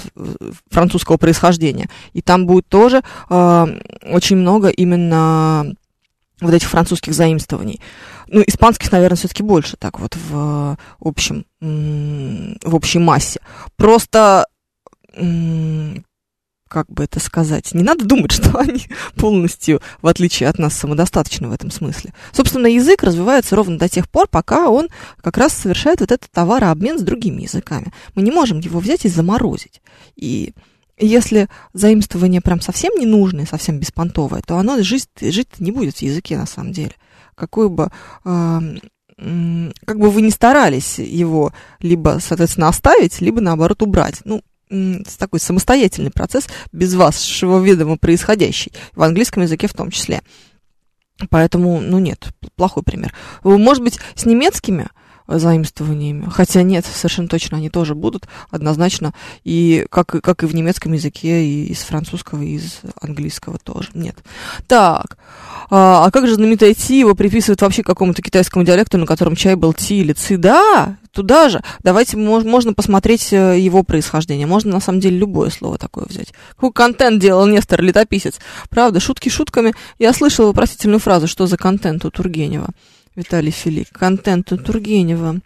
[0.69, 1.89] французского происхождения.
[2.13, 3.67] И там будет тоже э,
[4.11, 5.73] очень много именно
[6.41, 7.79] вот этих французских заимствований.
[8.27, 13.39] Ну, испанских, наверное, все-таки больше, так вот в общем, в общей массе.
[13.77, 14.45] Просто
[16.71, 21.49] как бы это сказать, не надо думать, что они полностью, в отличие от нас, самодостаточны
[21.49, 22.13] в этом смысле.
[22.31, 24.87] Собственно, язык развивается ровно до тех пор, пока он
[25.21, 27.91] как раз совершает вот этот товарообмен с другими языками.
[28.15, 29.81] Мы не можем его взять и заморозить.
[30.15, 30.53] И
[31.01, 36.01] если заимствование прям совсем не нужное, совсем беспонтовое, то оно жить, жить не будет в
[36.01, 36.93] языке на самом деле.
[37.35, 37.89] Какой бы
[38.25, 38.59] э,
[39.85, 44.21] как бы вы ни старались его либо, соответственно, оставить, либо, наоборот, убрать.
[44.23, 44.41] Ну,
[45.17, 50.21] такой самостоятельный процесс, без вашего ведома происходящий, в английском языке в том числе.
[51.29, 53.13] Поэтому, ну нет, плохой пример.
[53.43, 54.89] Может быть, с немецкими
[55.39, 56.27] заимствованиями.
[56.29, 59.13] Хотя нет, совершенно точно они тоже будут однозначно.
[59.43, 63.89] И как, как и в немецком языке, и из французского, и из английского тоже.
[63.93, 64.17] Нет.
[64.67, 65.17] Так.
[65.69, 69.55] А, а как же знаменитое ти его приписывают вообще какому-то китайскому диалекту, на котором чай
[69.55, 70.37] был ти или ци?
[70.37, 71.61] Да, туда же.
[71.83, 74.47] Давайте мож, можно посмотреть э, его происхождение.
[74.47, 76.33] Можно, на самом деле, любое слово такое взять.
[76.55, 78.39] Какой контент делал Нестор Летописец?
[78.69, 79.73] Правда, шутки шутками.
[79.99, 82.69] Я слышала вопросительную фразу, что за контент у Тургенева.
[83.15, 83.89] Виталий Филипп.
[83.91, 85.41] Контент у Тургенева.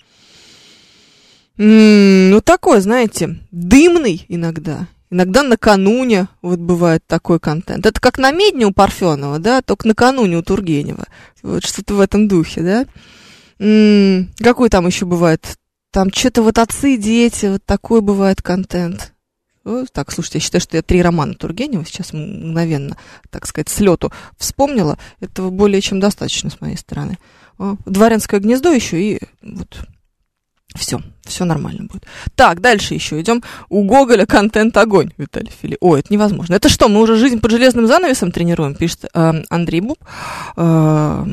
[1.58, 4.88] М-м, ну, такой, знаете, дымный иногда.
[5.10, 7.86] Иногда накануне вот бывает такой контент.
[7.86, 11.06] Это как на медне у Парфенова, да, только накануне у Тургенева.
[11.42, 12.86] Вот что-то в этом духе, да.
[13.60, 15.58] М-м, какой там еще бывает?
[15.92, 19.14] Там что-то вот отцы, дети, вот такой бывает контент.
[19.64, 22.98] Вот, так, слушайте, я считаю, что я три романа Тургенева сейчас мгновенно,
[23.32, 25.00] так сказать, с лету вспомнила.
[25.22, 27.18] Этого более чем достаточно с моей стороны.
[27.58, 29.86] Дворянское гнездо еще и вот
[30.76, 32.06] все, все нормально будет.
[32.36, 33.42] Так, дальше еще идем.
[33.70, 35.78] У Гоголя контент огонь, Виталий Фили.
[35.80, 36.54] О, это невозможно.
[36.54, 39.98] Это что, мы уже жизнь под железным занавесом тренируем, пишет э, Андрей Буб.
[40.58, 41.26] Э,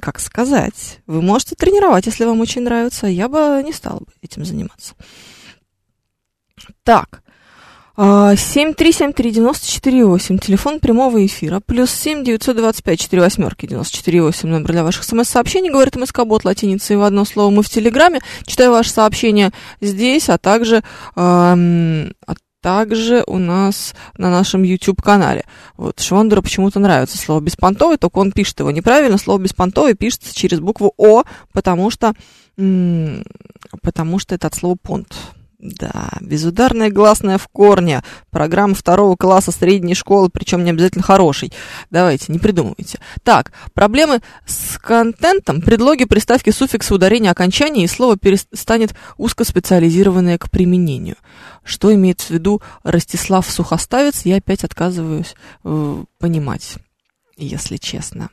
[0.00, 0.98] как сказать?
[1.06, 3.06] Вы можете тренировать, если вам очень нравится.
[3.06, 4.94] Я бы не стала бы этим заниматься.
[6.84, 7.22] Так.
[7.96, 15.96] 7373948, телефон прямого эфира, плюс 7 925 4 восьмерки 94,8, номер для ваших смс-сообщений, говорит
[15.96, 17.50] МСК-бот латиницей в одно слово.
[17.50, 20.82] Мы в Телеграме, читаю ваши сообщения здесь, а также,
[21.16, 25.44] эм, а также у нас на нашем YouTube-канале.
[25.76, 29.18] Вот Швондеру почему-то нравится слово «беспонтовый», только он пишет его неправильно.
[29.18, 32.14] Слово «беспонтовый» пишется через букву «О», потому что,
[32.56, 35.14] потому что это от слова «понт».
[35.62, 38.02] Да, безударная гласная в корне.
[38.30, 41.52] Программа второго класса средней школы, причем не обязательно хороший.
[41.90, 42.98] Давайте, не придумывайте.
[43.24, 45.60] Так, проблемы с контентом.
[45.60, 51.16] Предлоги, приставки, суффиксы, ударения, окончания, и слово перестанет узкоспециализированное к применению.
[51.62, 56.76] Что имеет в виду Ростислав Сухоставец, я опять отказываюсь э, понимать,
[57.36, 58.30] если честно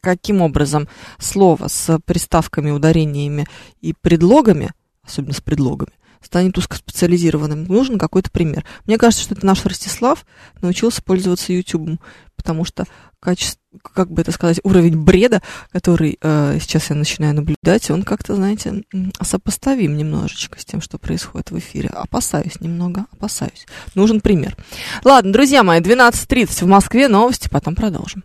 [0.00, 3.46] каким образом слово с приставками, ударениями
[3.80, 4.72] и предлогами
[5.06, 7.64] особенно с предлогами, станет узкоспециализированным.
[7.64, 8.64] Нужен какой-то пример.
[8.86, 10.24] Мне кажется, что это наш Ростислав
[10.60, 11.98] научился пользоваться YouTube,
[12.36, 12.86] потому что
[13.20, 13.60] качество,
[13.94, 18.82] как бы это сказать, уровень бреда, который э, сейчас я начинаю наблюдать, он как-то, знаете,
[19.20, 21.88] сопоставим немножечко с тем, что происходит в эфире.
[21.88, 23.66] Опасаюсь немного, опасаюсь.
[23.94, 24.56] Нужен пример.
[25.04, 28.24] Ладно, друзья мои, 12.30 в Москве, новости, потом продолжим.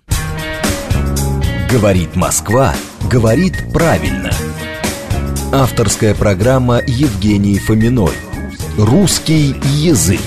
[1.70, 2.74] Говорит Москва,
[3.10, 4.32] говорит правильно.
[5.54, 8.12] Авторская программа Евгении Фоминой.
[8.78, 10.20] Русский язык.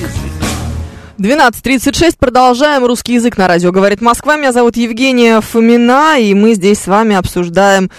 [1.18, 4.36] 12.36, продолжаем русский язык на радио «Говорит Москва».
[4.36, 7.90] Меня зовут Евгения Фомина, и мы здесь с вами обсуждаем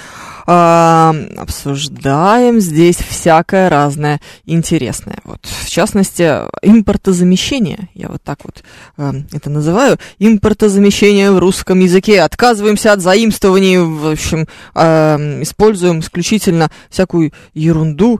[0.45, 5.19] обсуждаем здесь всякое разное интересное.
[5.23, 6.23] Вот, в частности,
[6.61, 7.89] импортозамещение.
[7.93, 8.63] Я вот так вот
[8.97, 9.97] э, это называю.
[10.19, 12.21] Импортозамещение в русском языке.
[12.21, 18.19] Отказываемся от заимствований, в общем, э, используем исключительно всякую ерунду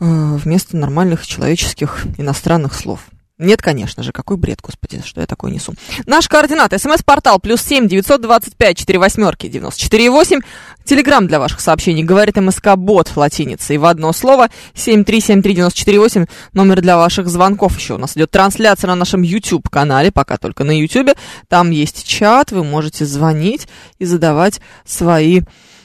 [0.00, 3.00] э, вместо нормальных человеческих иностранных слов.
[3.42, 5.74] Нет, конечно же, какой бред, господи, что я такое несу.
[6.04, 10.40] Наш координат, смс-портал, плюс семь девятьсот двадцать пять четыре восьмерки девяносто четыре восемь.
[10.84, 15.54] Телеграмм для ваших сообщений, говорит МСК Бот латиницей в одно слово, семь три семь три
[15.54, 16.26] девяносто четыре восемь.
[16.52, 17.94] Номер для ваших звонков еще.
[17.94, 21.16] У нас идет трансляция на нашем YouTube-канале, пока только на YouTube.
[21.48, 25.40] Там есть чат, вы можете звонить и задавать свои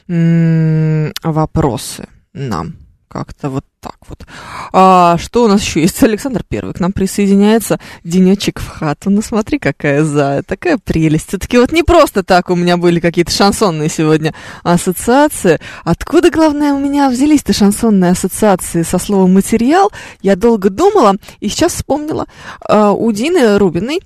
[0.09, 2.75] м- вопросы нам.
[3.07, 4.25] Как-то вот так вот.
[4.73, 6.01] А, что у нас еще есть?
[6.01, 7.79] Александр Первый к нам присоединяется.
[8.03, 9.11] Денечек в хату.
[9.11, 11.27] Ну смотри, какая за, такая прелесть.
[11.27, 15.59] Все-таки вот не просто так у меня были какие-то шансонные сегодня ассоциации.
[15.83, 19.91] Откуда, главное, у меня взялись-то шансонные ассоциации со словом материал?
[20.21, 22.25] Я долго думала и сейчас вспомнила.
[22.67, 24.01] А, у Дины Рубиной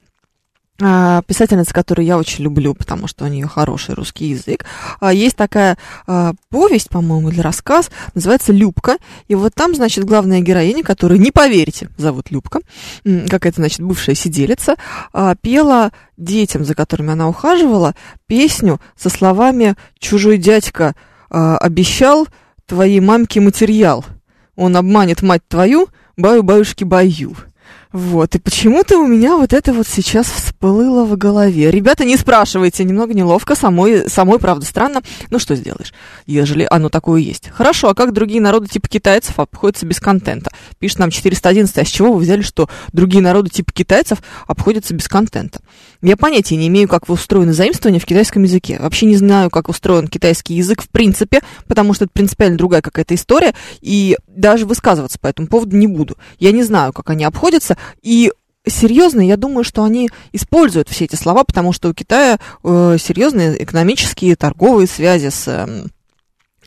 [0.79, 4.65] писательница, которую я очень люблю, потому что у нее хороший русский язык.
[5.01, 8.97] А, есть такая а, повесть, по-моему, или рассказ, называется «Любка».
[9.27, 12.61] И вот там, значит, главная героиня, которую, не поверите, зовут Любка,
[13.03, 14.75] какая-то, значит, бывшая сиделица,
[15.41, 17.93] пела детям, за которыми она ухаживала,
[18.27, 20.95] песню со словами «Чужой дядька
[21.29, 22.27] обещал
[22.65, 24.05] твоей мамке материал.
[24.55, 27.35] Он обманет мать твою, баю-баюшки баю».
[27.91, 31.71] Вот, и почему-то у меня вот это вот сейчас всплыло в голове.
[31.71, 35.01] Ребята, не спрашивайте, немного неловко, самой, самой правда, странно.
[35.31, 35.91] Ну, что сделаешь,
[36.27, 37.49] ежели оно такое есть.
[37.49, 40.51] Хорошо, а как другие народы типа китайцев обходятся без контента?
[40.77, 45.07] Пишет нам 411, а с чего вы взяли, что другие народы типа китайцев обходятся без
[45.07, 45.59] контента?
[46.01, 48.79] Я понятия не имею, как устроены заимствования в китайском языке.
[48.79, 53.15] Вообще не знаю, как устроен китайский язык в принципе, потому что это принципиально другая какая-то
[53.15, 56.17] история, и даже высказываться по этому поводу не буду.
[56.39, 58.31] Я не знаю, как они обходятся, и
[58.65, 63.61] серьезно, я думаю, что они используют все эти слова, потому что у Китая э, серьезные
[63.61, 65.85] экономические, торговые связи с э,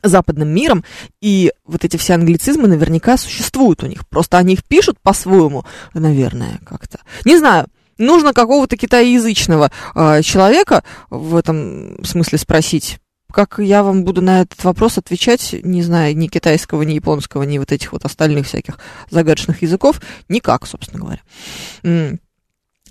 [0.02, 0.84] западным миром,
[1.22, 4.06] и вот эти все англицизмы наверняка существуют у них.
[4.08, 5.64] Просто они их пишут по-своему,
[5.94, 6.98] наверное, как-то.
[7.24, 7.66] Не знаю,
[8.02, 12.98] нужно какого-то китаеязычного э, человека в этом смысле спросить,
[13.32, 17.58] как я вам буду на этот вопрос отвечать, не знаю ни китайского, ни японского, ни
[17.58, 18.78] вот этих вот остальных всяких
[19.10, 22.18] загадочных языков, никак, собственно говоря.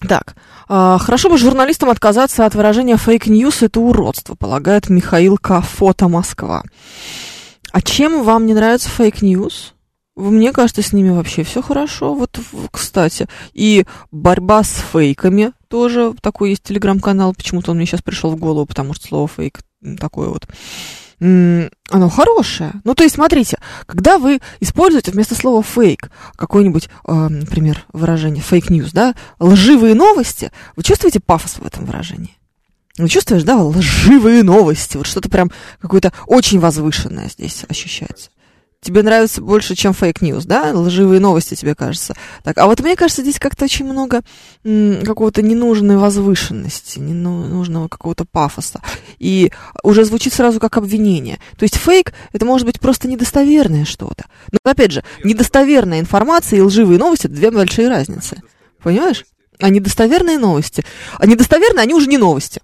[0.08, 0.36] Так,
[0.68, 5.62] а, хорошо бы журналистам отказаться от выражения fake news, это уродство, полагает Михаил К.
[5.62, 6.64] Фото Москва.
[7.72, 9.76] А чем вам не нравится fake news?
[10.30, 12.14] Мне кажется, с ними вообще все хорошо.
[12.14, 12.40] Вот,
[12.72, 16.14] кстати, и борьба с фейками тоже.
[16.22, 17.34] Такой есть телеграм-канал.
[17.34, 19.60] Почему-то он мне сейчас пришел в голову, потому что слово фейк
[20.00, 20.48] такое вот
[21.22, 22.74] оно хорошее.
[22.84, 28.64] Ну, то есть, смотрите, когда вы используете вместо слова фейк какое-нибудь, э, например, выражение fake
[28.64, 32.36] news, да, лживые новости, вы чувствуете пафос в этом выражении?
[32.98, 38.32] Вы чувствуешь, да, лживые новости, вот что-то прям какое-то очень возвышенное здесь ощущается
[38.82, 40.72] тебе нравится больше, чем fake news, да?
[40.74, 42.16] Лживые новости тебе кажется.
[42.44, 44.22] Так, а вот мне кажется, здесь как-то очень много
[44.64, 48.82] какого-то ненужной возвышенности, ненужного какого-то пафоса.
[49.20, 49.52] И
[49.84, 51.40] уже звучит сразу как обвинение.
[51.58, 54.26] То есть фейк— это может быть просто недостоверное что-то.
[54.52, 58.42] Но, опять же, недостоверная информация и лживые новости— это две большие разницы.
[58.82, 59.26] Понимаешь?
[59.60, 60.84] А недостоверные новости...
[61.20, 62.62] А недостоверные, они уже не новости.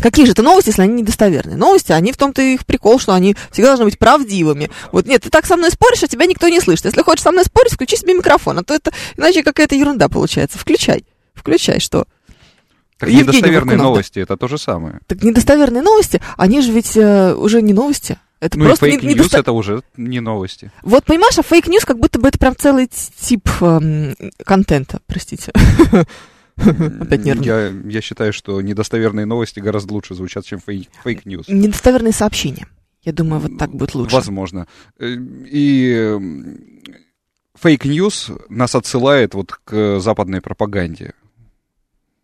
[0.00, 1.56] Какие же это новости, если они недостоверные?
[1.56, 4.70] Новости, они в том-то их прикол, что они всегда должны быть правдивыми.
[4.92, 6.86] Вот нет, ты так со мной споришь, а тебя никто не слышит.
[6.86, 10.58] Если хочешь со мной спорить, включи себе микрофон, а то это иначе какая-то ерунда получается.
[10.58, 11.04] Включай,
[11.34, 12.06] включай, что?
[12.98, 15.00] Так Евгений недостоверные Варкунов, новости, это то же самое.
[15.06, 18.18] Так недостоверные новости, они же ведь э, уже не новости.
[18.40, 19.38] Это ну просто и fake news недосто...
[19.38, 20.70] это уже не новости.
[20.82, 25.52] Вот понимаешь, а fake news как будто бы это прям целый тип э, контента, простите.
[26.56, 27.44] Опять нервно.
[27.44, 31.48] Я, я считаю, что недостоверные новости гораздо лучше звучат, чем fake news.
[31.48, 32.66] Недостоверные сообщения.
[33.02, 34.14] Я думаю, вот так будет лучше.
[34.14, 34.66] Возможно.
[34.98, 36.18] Э, и
[37.60, 41.12] fake news нас отсылает вот к западной пропаганде.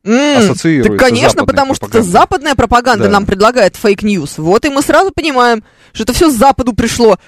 [0.03, 3.11] Mm, так, конечно, потому что это западная пропаганда да.
[3.11, 4.39] нам предлагает fake news.
[4.39, 5.63] Вот и мы сразу понимаем,
[5.93, 7.19] что это все с Западу пришло.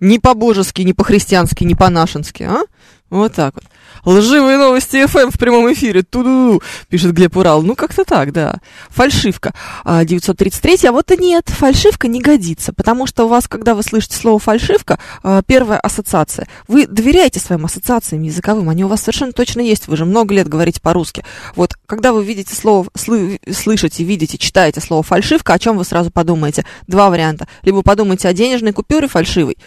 [0.00, 2.62] Не по-божески, не по-христиански, не по-нашенски, а?
[3.10, 3.64] Вот так вот.
[4.04, 6.02] Лживые новости ФМ в прямом эфире.
[6.02, 7.62] Ту-ду-ду, пишет Глеб Урал.
[7.62, 8.56] Ну, как-то так, да.
[8.90, 9.52] Фальшивка.
[9.84, 10.86] 933.
[10.88, 12.72] А вот и нет, фальшивка не годится.
[12.72, 16.48] Потому что у вас, когда вы слышите слово фальшивка, а, первая ассоциация.
[16.68, 18.68] Вы доверяете своим ассоциациям языковым.
[18.68, 19.88] Они у вас совершенно точно есть.
[19.88, 21.24] Вы же много лет говорите по-русски.
[21.56, 26.10] Вот, когда вы видите слово, сл- слышите, видите, читаете слово фальшивка, о чем вы сразу
[26.10, 26.64] подумаете?
[26.86, 27.46] Два варианта.
[27.62, 29.58] Либо подумайте о денежной купюре фальшивой,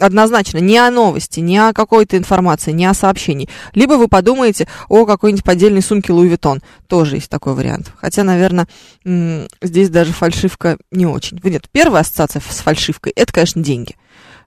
[0.00, 3.48] однозначно не о новости, не о какой-то информации, не о сообщении.
[3.74, 6.60] Либо вы подумаете о какой-нибудь поддельной сумке Луи Виттон.
[6.86, 7.92] Тоже есть такой вариант.
[7.96, 8.66] Хотя, наверное,
[9.04, 11.40] здесь даже фальшивка не очень.
[11.42, 13.96] Нет, первая ассоциация с фальшивкой– это, конечно, деньги.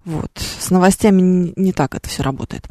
[0.06, 0.32] Вот.
[0.60, 2.68] С новостями не так это все работает.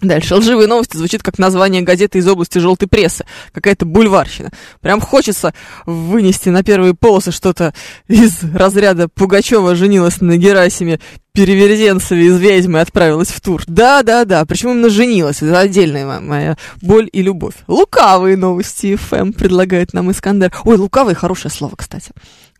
[0.00, 0.36] Дальше.
[0.36, 3.24] Лживые новости звучит как название газеты из области желтой прессы.
[3.52, 4.50] Какая-то бульварщина.
[4.80, 5.52] Прям хочется
[5.86, 7.74] вынести на первые полосы что-то
[8.06, 11.00] из разряда Пугачева женилась на Герасиме,
[11.32, 13.62] Переверзенцеве из «Ведьмы» отправилась в тур.
[13.66, 15.42] Да-да-да, причем именно женилась.
[15.42, 17.54] Это отдельная моя боль и любовь.
[17.68, 20.52] Лукавые новости ФМ предлагает нам Искандер.
[20.64, 22.10] Ой, лукавые хорошее слово, кстати.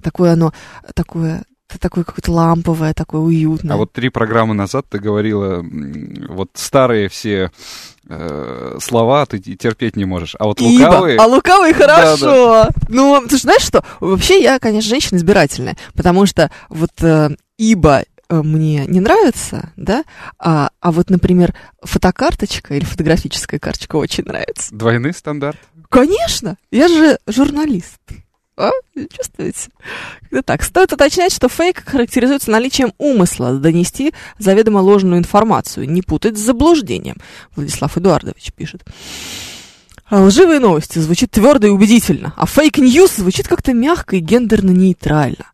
[0.01, 0.53] Такое оно,
[0.95, 3.75] такое это такое какое-то ламповое, такое уютное.
[3.75, 5.63] А вот три программы назад ты говорила,
[6.29, 7.51] вот старые все
[8.09, 11.17] э, слова ты терпеть не можешь, а вот лукавые...
[11.17, 11.25] Ибо.
[11.25, 12.27] А лукавые хорошо!
[12.27, 12.87] Да, да.
[12.89, 13.85] Ну, ты знаешь что?
[14.01, 20.05] Вообще я, конечно, женщина избирательная, потому что вот э, ибо э, мне не нравится, да,
[20.39, 24.75] а, а вот, например, фотокарточка или фотографическая карточка очень нравится.
[24.75, 25.59] Двойный стандарт?
[25.91, 27.99] Конечно, я же журналист.
[28.59, 28.73] А?
[29.17, 29.71] Чувствуете?
[30.23, 30.63] Когда так.
[30.65, 37.17] Стоит уточнять, что фейк характеризуется наличием умысла донести заведомо ложную информацию, не путать с заблуждением.
[37.55, 38.83] Владислав Эдуардович пишет.
[40.07, 45.53] А лживые новости звучит твердо и убедительно, а fake news звучит как-то мягко и гендерно-нейтрально.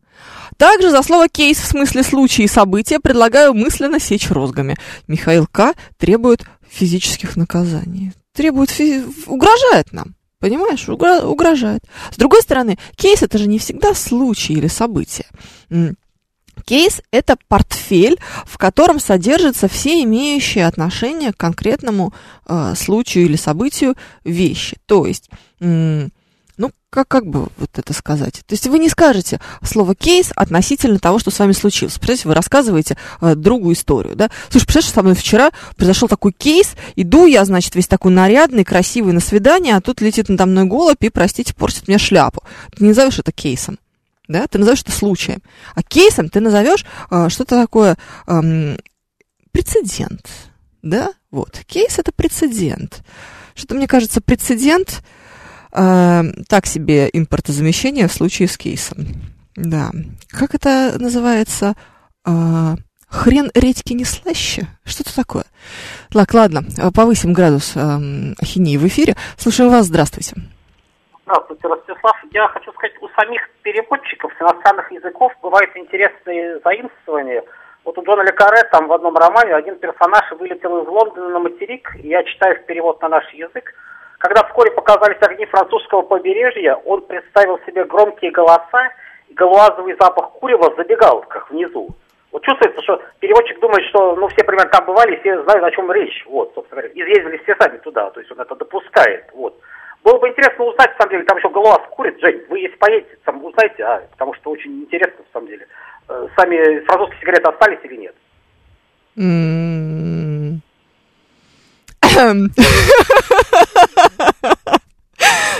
[0.57, 4.77] Также за слово «кейс» в смысле случая и события предлагаю мысленно сечь розгами.
[5.09, 5.75] Михаил К.
[5.99, 8.13] требует физических наказаний.
[8.33, 9.03] Требует, фи...
[9.27, 10.15] угрожает нам.
[10.45, 11.83] Понимаешь, угрожает.
[12.13, 15.25] С другой стороны, кейс это же не всегда случай или событие.
[16.67, 22.13] Кейс– это портфель, в котором содержатся все имеющие отношение к конкретному
[22.47, 24.77] э, случаю или событию вещи.
[24.85, 25.31] То есть
[26.95, 28.45] как, как бы вот это сказать?
[28.47, 31.95] То есть вы не скажете слово кейс относительно того, что с вами случилось.
[31.95, 34.31] Представляете, вы рассказываете э, другу историю, да?
[34.49, 39.13] Слушай, представляешь, со мной вчера произошел такой кейс, иду я, значит, весь такой нарядный, красивый
[39.13, 42.45] на свидание, а тут летит надо мной голубь и, простите, портит мне шляпу.
[42.77, 43.81] Ты не назовешь это кейсом,
[44.29, 44.47] да?
[44.47, 45.43] Ты назовешь это случаем.
[45.75, 48.77] А кейсом ты назовешь э, что-то такое э,
[49.51, 50.29] прецедент,
[50.83, 51.13] да?
[51.33, 53.03] Вот, кейс это прецедент.
[53.57, 55.03] Что-то, мне кажется, прецедент
[55.75, 59.07] так себе импортозамещение в случае с кейсом.
[59.57, 59.91] Да.
[60.31, 61.75] Как это называется?
[62.27, 62.75] Э,
[63.09, 64.63] хрен редьки не слаще?
[64.85, 65.45] Что-то такое.
[66.13, 66.63] Так, ладно,
[66.95, 67.81] повысим градус э,
[68.41, 69.15] ахинеи в эфире.
[69.37, 70.37] Слушаем вас, здравствуйте.
[71.25, 72.17] Здравствуйте, Ростислав.
[72.33, 77.43] Я хочу сказать, у самих переводчиков с иностранных языков бывают интересные заимствования.
[77.85, 81.97] Вот у Джона Лекаре там в одном романе один персонаж вылетел из Лондона на материк,
[82.03, 83.75] и я читаю в перевод на наш язык,
[84.25, 88.91] когда вскоре показались огни французского побережья, он представил себе громкие голоса
[89.29, 91.91] и галуазовый запах курева в забегаловках внизу.
[92.33, 95.93] Вот чувствуется, что переводчик думает, что ну, все примерно там бывали, все знают, о чем
[95.93, 96.25] речь.
[96.27, 96.95] Вот, собственно говоря.
[96.95, 99.27] Изъездили все сами туда, то есть он это допускает.
[99.35, 99.61] Вот.
[100.03, 102.19] Было бы интересно узнать, на самом деле, там еще галуаз курит.
[102.21, 105.69] Жень, вы если поедете, там узнаете, а, потому что очень интересно, на самом деле.
[106.09, 108.15] Э, сами французские сигареты остались или нет?
[109.19, 110.24] М-м-м.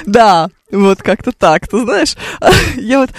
[0.07, 2.15] Да, вот как-то так, ты знаешь.
[2.77, 3.11] Я вот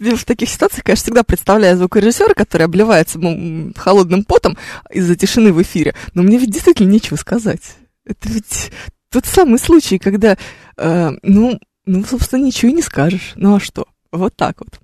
[0.00, 3.20] в таких ситуациях, конечно, всегда представляю звукорежиссера, который обливается
[3.76, 4.56] холодным потом
[4.90, 5.94] из-за тишины в эфире.
[6.14, 7.76] Но мне ведь действительно нечего сказать.
[8.04, 8.72] Это ведь
[9.10, 10.36] тот самый случай, когда,
[10.76, 13.32] э, ну, ну, собственно, ничего и не скажешь.
[13.36, 13.86] Ну а что?
[14.10, 14.80] Вот так вот.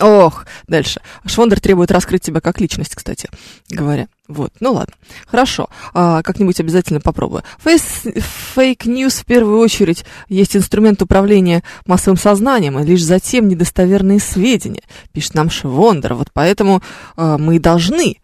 [0.00, 1.00] Ох, дальше.
[1.24, 3.28] Швондер требует раскрыть тебя как личность, кстати
[3.70, 4.08] говоря.
[4.26, 4.94] Вот, ну ладно.
[5.26, 7.44] Хорошо, а, как-нибудь обязательно попробую.
[7.62, 14.82] Fake news в первую очередь есть инструмент управления массовым сознанием, и лишь затем недостоверные сведения,
[15.12, 16.14] пишет нам Швондер.
[16.14, 16.82] Вот поэтому
[17.14, 18.16] а, мы должны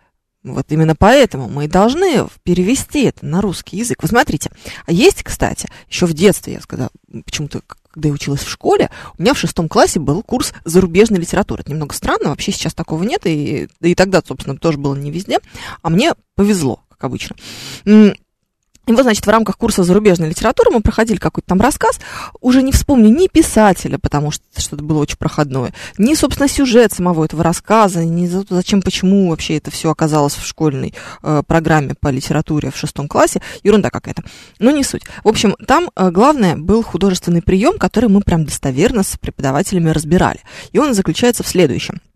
[0.43, 4.03] вот именно поэтому мы должны перевести это на русский язык.
[4.03, 4.51] Вы смотрите,
[4.87, 6.91] а есть, кстати, еще в детстве, я сказала,
[7.25, 7.61] почему-то
[7.93, 11.63] когда я училась в школе, у меня в шестом классе был курс зарубежной литературы.
[11.63, 15.39] Это немного странно, вообще сейчас такого нет, и, и тогда, собственно, тоже было не везде.
[15.83, 17.37] А мне повезло, как обычно.
[18.87, 22.01] И вот, значит, в рамках курса зарубежной литературы мы проходили какой-то там рассказ,
[22.41, 27.25] уже не вспомню ни писателя, потому что что-то было очень проходное, ни, собственно, сюжет самого
[27.25, 32.71] этого рассказа, ни зачем, почему вообще это все оказалось в школьной э, программе по литературе
[32.73, 34.25] в шестом классе, ерунда какая-то.
[34.59, 35.03] Но не суть.
[35.23, 40.41] В общем, там э, главное был художественный прием, который мы прям достоверно с преподавателями разбирали.
[40.73, 42.01] И он заключается в следующем–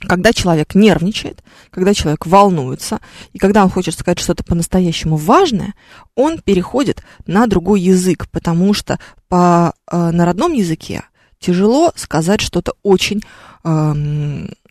[0.00, 3.00] когда человек нервничает, когда человек волнуется,
[3.32, 5.74] и когда он хочет сказать что-то по-настоящему важное,
[6.14, 11.04] он переходит на другой язык, потому что по, э, на родном языке
[11.40, 13.22] тяжело сказать что-то очень
[13.64, 13.94] э,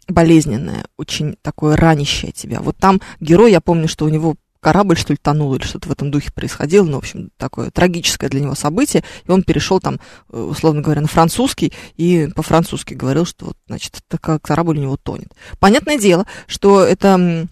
[0.08, 2.62] болезненное, очень такое ранящее тебя.
[2.62, 5.92] Вот там герой, я помню, что у него корабль, что ли, тонул, или что-то в
[5.92, 10.00] этом духе происходило, ну, в общем, такое трагическое для него событие, и он перешел там,
[10.32, 13.94] э, условно говоря, на французский, и по-французски говорил, что, вот, значит,
[14.42, 15.34] корабль у него тонет.
[15.60, 17.48] Понятное дело, что это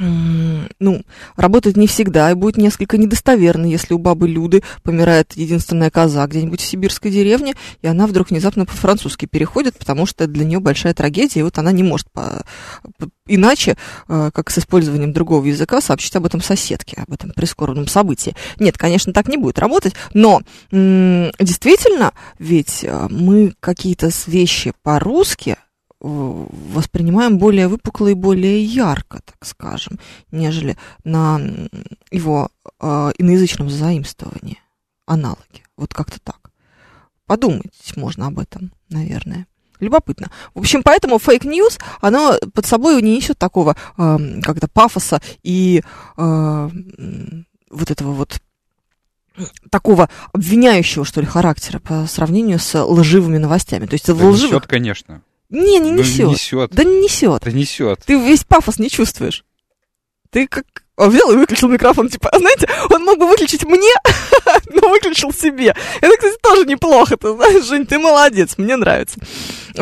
[0.00, 1.02] ну,
[1.36, 6.60] работает не всегда и будет несколько недостоверно, если у бабы Люды помирает единственная коза где-нибудь
[6.60, 11.40] в сибирской деревне, и она вдруг внезапно по-французски переходит, потому что для нее большая трагедия,
[11.40, 12.44] и вот она не может по,
[13.26, 13.76] иначе,
[14.08, 18.34] э, как с использованием другого языка, сообщить об этом соседке, об этом прискорбном событии.
[18.58, 20.40] Нет, конечно, так не будет работать, но
[20.70, 25.56] действительно, ведь э, мы какие-то вещи по-русски
[26.00, 29.98] воспринимаем более выпукло и более ярко, так скажем,
[30.30, 31.40] нежели на
[32.10, 32.48] его
[32.80, 34.58] э, иноязычном заимствовании,
[35.06, 35.62] аналоги.
[35.76, 36.50] Вот как-то так.
[37.26, 39.46] Подумать можно об этом, наверное.
[39.78, 40.30] Любопытно.
[40.54, 45.82] В общем, поэтому fake news, оно под собой не несет такого э, как-то пафоса и
[46.16, 46.70] э,
[47.70, 48.40] вот этого вот
[49.70, 53.86] такого обвиняющего, что ли, характера по сравнению с лживыми новостями.
[53.86, 54.42] То есть да лживых...
[54.42, 55.22] несет, конечно.
[55.50, 56.26] Не, не несет.
[56.26, 56.70] Ну, несет.
[56.70, 57.42] Да не несет.
[57.44, 58.00] Да несет.
[58.06, 59.44] Ты весь пафос не чувствуешь.
[60.30, 60.64] Ты как
[61.00, 63.90] он взял и выключил микрофон, типа, а знаете, он мог бы выключить мне,
[64.66, 65.74] но выключил себе.
[66.00, 69.18] Это, кстати, тоже неплохо, ты знаешь, Жень, ты молодец, мне нравится.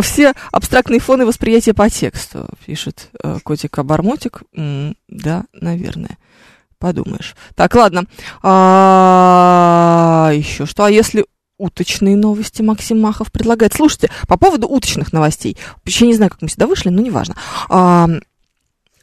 [0.00, 4.42] Все абстрактные фоны восприятия по тексту, пишет э, котик-обормотик.
[4.54, 6.18] М-м, да, наверное.
[6.78, 7.34] Подумаешь.
[7.56, 8.04] Так, ладно.
[8.40, 10.84] А, еще что?
[10.84, 11.26] А если
[11.58, 13.74] уточные новости Максим Махов предлагает.
[13.74, 15.56] Слушайте, по поводу уточных новостей.
[15.84, 17.36] Еще не знаю, как мы сюда вышли, но неважно.
[17.68, 18.08] А,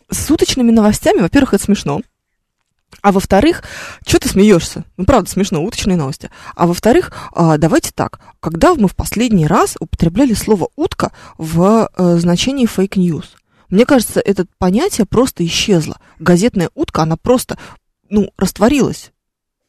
[0.10, 2.02] с уточными новостями, во-первых, это смешно.
[3.02, 3.64] А во-вторых,
[4.08, 4.84] что ты смеешься?
[4.98, 6.32] Ну, правда, смешно, уточные новости.
[6.56, 8.20] А во-вторых, а, давайте так.
[8.40, 13.36] Когда мы в последний раз употребляли слово «утка» в э, значении fake news?
[13.70, 15.98] Мне кажется, это понятие просто исчезло.
[16.20, 17.58] Газетная утка, она просто,
[18.10, 19.12] ну, растворилась.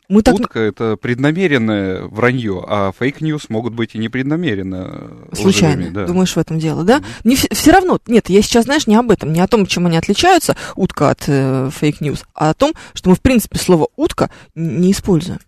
[0.08, 0.34] Мы так...
[0.36, 6.06] Утка— это преднамеренное вранье, а fake news могут быть и непреднамеренно Случайно, лживыми, да.
[6.06, 6.98] думаешь, в этом дело, да?
[6.98, 7.20] Mm-hmm.
[7.24, 9.96] Не, все равно, нет, я сейчас, знаешь, не об этом, не о том, чем они
[9.96, 14.30] отличаются, утка от э, fake news, а о том, что мы, в принципе, слово «утка»
[14.54, 15.40] не используем.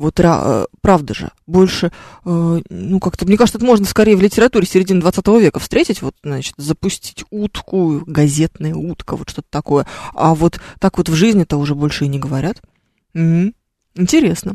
[0.00, 1.92] Вот э, правда же, больше,
[2.24, 6.14] э, ну, как-то, мне кажется, это можно скорее в литературе середины 20 века встретить, вот,
[6.24, 9.86] значит, запустить утку, газетная утка, вот что-то такое.
[10.14, 12.62] А вот так вот в жизни-то уже больше и не говорят.
[13.14, 13.52] Угу.
[13.94, 14.54] Интересно.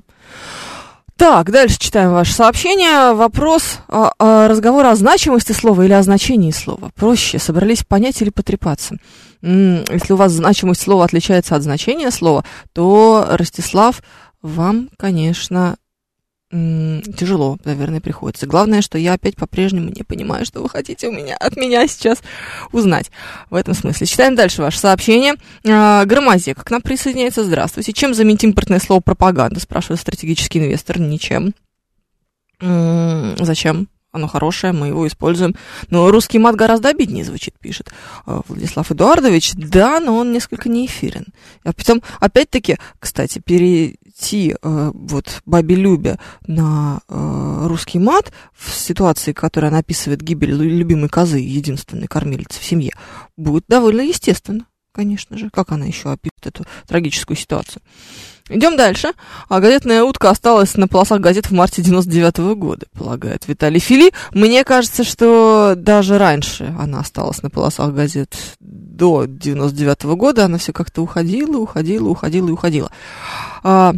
[1.17, 3.13] Так, дальше читаем ваше сообщение.
[3.13, 6.91] Вопрос, а, а, разговор о значимости слова или о значении слова.
[6.93, 8.97] Проще, собрались понять или потрепаться.
[9.41, 14.01] Если у вас значимость слова отличается от значения слова, то, Ростислав,
[14.41, 15.77] вам, конечно,
[17.17, 18.47] тяжело, наверное, приходится.
[18.47, 22.19] Главное, что я опять по-прежнему не понимаю, что вы хотите у меня, от меня сейчас
[22.71, 23.11] узнать
[23.49, 24.07] в этом смысле.
[24.07, 25.35] Читаем дальше ваше сообщение.
[25.67, 27.43] А, Громозек к нам присоединяется.
[27.43, 27.93] Здравствуйте.
[27.93, 29.59] Чем заменить импортное слово пропаганда?
[29.59, 30.99] Спрашивает стратегический инвестор.
[30.99, 31.53] Ничем.
[32.59, 33.89] Зачем?
[34.15, 35.55] Оно хорошее, мы его используем.
[35.89, 37.91] Но русский мат гораздо обиднее звучит, пишет
[38.25, 39.51] а, Владислав Эдуардович.
[39.55, 41.25] Да, но он несколько неэфирен.
[41.65, 48.73] А потом, опять-таки, кстати, пере перейти э, вот бабе Любе на э, русский мат в
[48.73, 52.93] ситуации, которая описывает гибель любимой козы, единственной кормилицы в семье,
[53.37, 54.65] будет довольно естественно,
[54.95, 55.49] конечно же.
[55.49, 57.81] Как она еще опишет эту трагическую ситуацию?
[58.47, 59.11] Идем дальше.
[59.49, 64.11] А газетная утка осталась на полосах газет в марте 99 -го года, полагает Виталий Фили.
[64.31, 70.45] Мне кажется, что даже раньше она осталась на полосах газет до 99 -го года.
[70.45, 72.91] Она все как-то уходила, уходила, уходила и уходила.
[73.63, 73.93] А,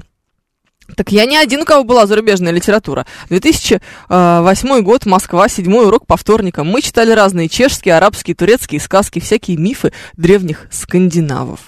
[0.96, 3.06] так я не один, у кого была зарубежная литература.
[3.30, 6.68] 2008 год, Москва, седьмой урок по вторникам.
[6.68, 11.60] Мы читали разные чешские, арабские, турецкие сказки, всякие мифы древних скандинавов.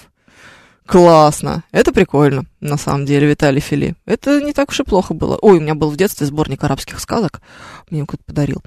[0.85, 1.63] Классно.
[1.71, 3.95] Это прикольно, на самом деле, Виталий Фили.
[4.07, 5.37] Это не так уж и плохо было.
[5.39, 7.41] Ой, у меня был в детстве сборник арабских сказок.
[7.91, 8.63] Мне кто-то подарил.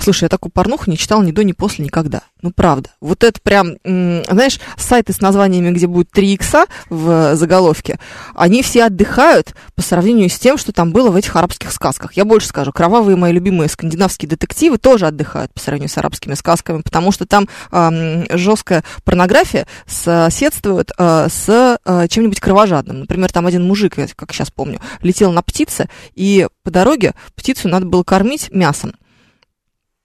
[0.00, 2.22] Слушай, я такую порнуху не читал ни до, ни после никогда.
[2.42, 2.90] Ну, правда.
[3.00, 7.98] Вот это прям, знаешь, сайты с названиями, где будет 3 икса в заголовке,
[8.34, 12.12] они все отдыхают по сравнению с тем, что там было в этих арабских сказках.
[12.14, 16.82] Я больше скажу, кровавые мои любимые скандинавские детективы тоже отдыхают по сравнению с арабскими сказками,
[16.82, 23.00] потому что там э, жесткая порнография соседствует э, с э, чем-нибудь кровожадным.
[23.00, 27.68] Например, там один мужик, я как сейчас помню, летел на птице, и по дороге птицу
[27.68, 28.92] надо было кормить мясом.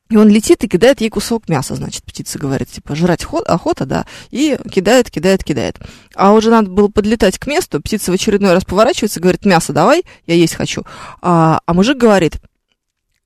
[0.10, 4.08] И он летит и кидает ей кусок мяса, значит, птица говорит, типа, жрать охота, да,
[4.32, 5.78] и кидает, кидает, кидает.
[6.16, 10.04] А уже надо было подлетать к месту, птица в очередной раз поворачивается, говорит, мясо давай,
[10.26, 10.84] я есть хочу.
[11.22, 12.38] А, а мужик говорит,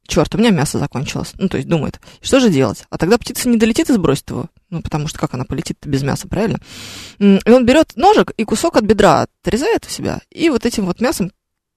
[0.08, 1.32] черт, у меня мясо закончилось.
[1.38, 2.84] Ну, то есть думает, что же делать?
[2.90, 4.48] А тогда птица не долетит и сбросит его.
[4.70, 6.60] Ну, потому что как она полетит без мяса, правильно?
[7.18, 11.00] И он берет ножик и кусок от бедра отрезает у себя, и вот этим вот
[11.00, 11.32] мясом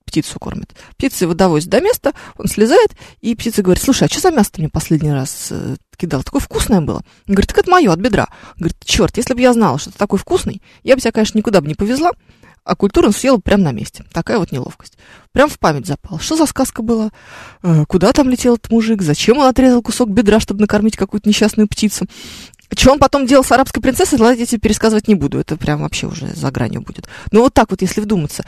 [0.07, 0.75] птицу кормит.
[0.97, 4.53] Птица его довозит до места, он слезает, и птица говорит, слушай, а что за мясо
[4.57, 6.23] мне последний раз э, кидал?
[6.23, 7.03] Такое вкусное было.
[7.29, 8.29] Он говорит, так это мое, от бедра.
[8.57, 11.61] Говорит, черт, если бы я знала, что ты такой вкусный, я бы тебя, конечно, никуда
[11.61, 12.13] бы не повезла,
[12.67, 14.05] а культуру он съел прямо на месте.
[14.13, 14.99] Такая вот неловкость.
[15.31, 16.19] Прям в память запал.
[16.19, 17.11] Что за сказка была?
[17.63, 19.03] Э, куда там летел этот мужик?
[19.03, 22.07] Зачем он отрезал кусок бедра, чтобы накормить какую-то несчастную птицу?
[22.77, 25.39] Что он потом делал с арабской принцессой, ладно, я тебе пересказывать не буду.
[25.39, 27.09] Это прям вообще уже за гранью будет.
[27.33, 28.45] Но вот так вот, если вдуматься.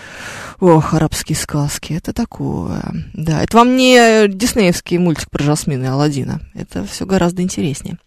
[0.60, 2.82] Ох, арабские сказки, это такое.
[3.14, 6.40] Да, это вам не диснеевский мультик про Жасмина и Алладина.
[6.54, 7.98] Это все гораздо интереснее.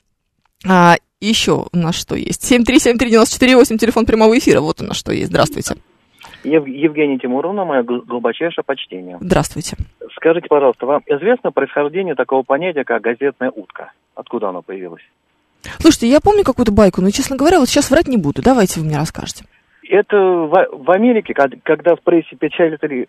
[0.67, 2.43] А еще у нас что есть?
[2.51, 4.61] 7373948, телефон прямого эфира.
[4.61, 5.29] Вот у нас что есть.
[5.29, 5.75] Здравствуйте.
[6.43, 9.17] Ев- Евгений Тимуровна, мое гл- глубочайшее почтение.
[9.21, 9.77] Здравствуйте.
[10.15, 13.91] Скажите, пожалуйста, вам известно происхождение такого понятия, как газетная утка?
[14.15, 15.03] Откуда оно появилось?
[15.79, 18.41] Слушайте, я помню какую-то байку, но, честно говоря, вот сейчас врать не буду.
[18.41, 19.45] Давайте вы мне расскажете.
[19.91, 23.07] Это в, в Америке, когда в прессе печатали,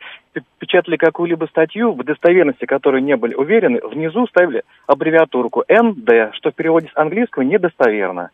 [0.59, 6.55] печатали какую-либо статью, в достоверности которой не были уверены, внизу ставили аббревиатурку НД, что в
[6.55, 8.31] переводе с английского недостоверно.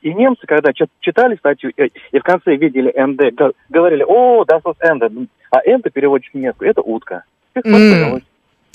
[0.00, 4.58] И немцы, когда чит- читали статью э, и в конце видели НД, говорили, о, да,
[4.58, 7.24] НД, а НД переводится немецкую, это утка.
[7.54, 8.22] И М.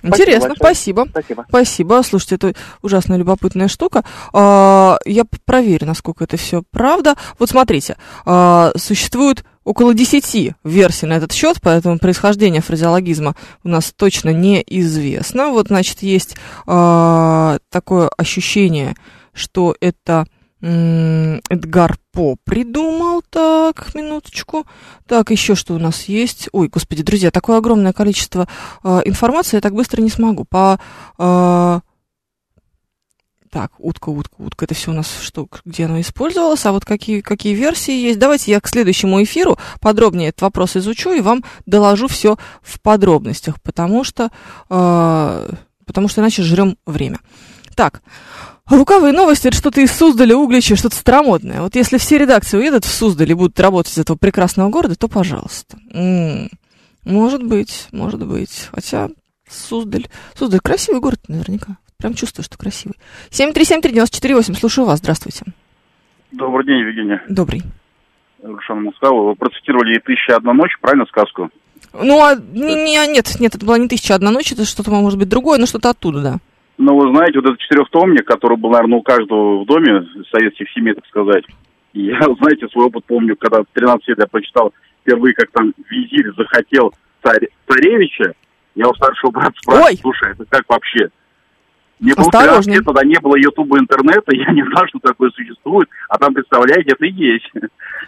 [0.04, 1.06] Интересно, спасибо.
[1.10, 1.46] Спасибо.
[1.48, 2.02] Спасибо.
[2.04, 4.04] Слушайте, это ужасно любопытная штука.
[4.32, 7.16] А, я проверю, насколько это все правда.
[7.40, 13.92] Вот смотрите, а, существует около 10 версий на этот счет, поэтому происхождение фразеологизма у нас
[13.96, 15.50] точно неизвестно.
[15.50, 16.38] Вот, значит, есть
[16.68, 18.96] а, такое ощущение,
[19.34, 20.26] что это
[20.62, 23.22] Эдгар По придумал.
[23.30, 24.66] Так, минуточку.
[25.06, 26.50] Так, еще что у нас есть?
[26.52, 28.48] Ой, господи, друзья, такое огромное количество
[28.84, 30.46] э, информации я так быстро не смогу.
[30.46, 30.80] По
[31.20, 31.80] э,
[33.52, 37.22] так, утка, утка, утка, это все у нас что, где оно использовалось, а вот какие,
[37.22, 38.20] какие версии есть.
[38.20, 43.62] Давайте я к следующему эфиру подробнее этот вопрос изучу и вам доложу все в подробностях,
[43.62, 44.32] потому что,
[44.70, 45.50] э,
[45.86, 47.20] потому что иначе жрем время.
[47.76, 48.02] Так,
[48.76, 51.62] лукавые новости, это что-то из Суздаля, Углича, что-то старомодное.
[51.62, 55.08] Вот если все редакции уедут в Суздаль и будут работать из этого прекрасного города, то
[55.08, 55.78] пожалуйста.
[55.94, 56.50] М,
[57.06, 58.68] Может быть, может быть.
[58.72, 59.10] Хотя
[59.50, 60.08] Суздаль...
[60.36, 61.78] Суздаль красивый город наверняка.
[61.98, 62.96] Прям чувствую, что красивый.
[63.32, 65.46] 7373948, слушаю вас, здравствуйте.
[66.32, 67.24] Добрый день, Евгения.
[67.30, 67.64] Добрый.
[68.44, 69.12] Рушан Москва.
[69.12, 71.50] Вы процитировали «Тысяча одна ночь», правильно, сказку?
[71.94, 75.18] Ну, а, не, не- нет, нет, это была не «Тысяча одна ночь», это что-то, может
[75.18, 76.38] быть, другое, но что-то оттуда, да.
[76.78, 80.94] Ну, вы знаете, вот этот четырехтомник, который был, наверное, у каждого в доме советских семей,
[80.94, 81.44] так сказать.
[81.94, 86.32] Я, знаете, свой опыт помню, когда в 13 лет я прочитал впервые, как там визирь
[86.38, 88.34] захотел царь, царевича.
[88.76, 91.10] Я у старшего брата спрашиваю, слушай, это как вообще?
[92.00, 92.76] Мне было 13 Осторожней.
[92.76, 96.94] лет, тогда не было ютуба интернета, я не знал, что такое существует, а там, представляете,
[96.94, 97.50] это и есть.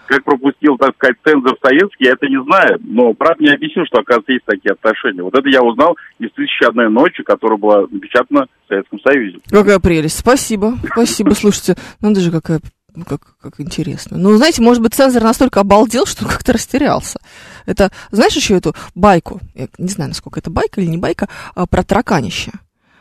[0.06, 4.00] Как пропустил, так сказать, цензор советский, я это не знаю, но брат мне объяснил, что,
[4.00, 5.24] оказывается, есть такие отношения.
[5.24, 9.38] Вот это я узнал из «Тысячи одной ночи», которая была напечатана в Советском Союзе.
[9.50, 10.20] Какая прелесть.
[10.20, 10.74] Спасибо.
[10.92, 11.32] Спасибо.
[11.34, 12.60] Слушайте, надо же, какая
[12.96, 14.18] ну, как, как интересно.
[14.18, 17.20] Ну, знаете, может быть, цензор настолько обалдел, что он как-то растерялся.
[17.66, 21.68] Это, знаешь еще эту байку, я не знаю, насколько это байка или не байка, а,
[21.68, 22.52] про тараканище,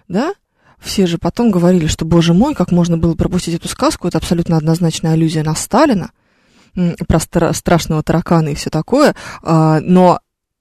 [0.07, 0.35] да?
[0.81, 4.57] Все же потом говорили, что, боже мой, как можно было пропустить эту сказку, это абсолютно
[4.57, 6.11] однозначная аллюзия на Сталина,
[6.75, 10.21] про стра- страшного таракана и все такое, а, но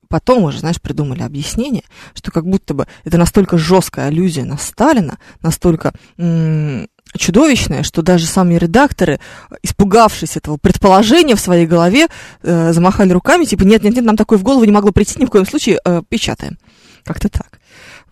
[0.10, 5.18] потом уже, знаешь, придумали объяснение, что как будто бы это настолько жесткая аллюзия на Сталина,
[5.42, 9.20] настолько м, чудовищная, что даже сами редакторы,
[9.64, 12.08] испугавшись этого предположения в своей голове,
[12.42, 15.46] э, замахали руками, типа, нет-нет-нет, нам такое в голову не могло прийти ни в коем
[15.46, 16.58] случае, э, печатаем.
[17.04, 17.60] Как-то так.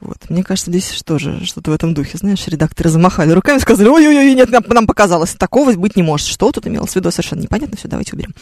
[0.01, 0.29] Вот.
[0.29, 4.49] Мне кажется, здесь тоже что-то в этом духе, знаешь, редакторы замахали руками, сказали, ой-ой-ой, нет,
[4.49, 6.27] нам, нам показалось, такого быть не может.
[6.27, 8.35] Что тут имелось в виду, совершенно непонятно, все, давайте уберем.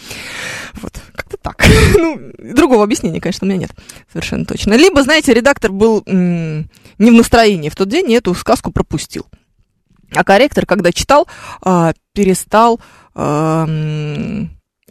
[0.73, 1.63] Вот, как-то так.
[1.97, 3.71] ну, другого объяснения, конечно, у меня нет,
[4.11, 4.73] совершенно точно.
[4.73, 9.25] Либо, знаете, редактор был не в настроении в тот день и эту сказку пропустил.
[10.15, 11.27] А корректор, когда читал,
[11.61, 12.79] а, перестал,
[13.15, 13.65] а,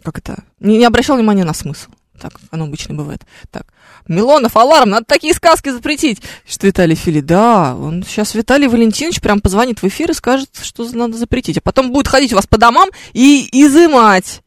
[0.03, 1.91] как это, не, не обращал внимания на смысл.
[2.19, 3.21] Так, оно обычно бывает.
[3.51, 3.73] Так,
[4.07, 6.21] Милонов, аларм, надо такие сказки запретить.
[6.47, 10.87] Что Виталий Фили, да, он сейчас Виталий Валентинович прям позвонит в эфир и скажет, что
[10.93, 11.57] надо запретить.
[11.57, 14.41] А потом будет ходить у вас по домам и изымать.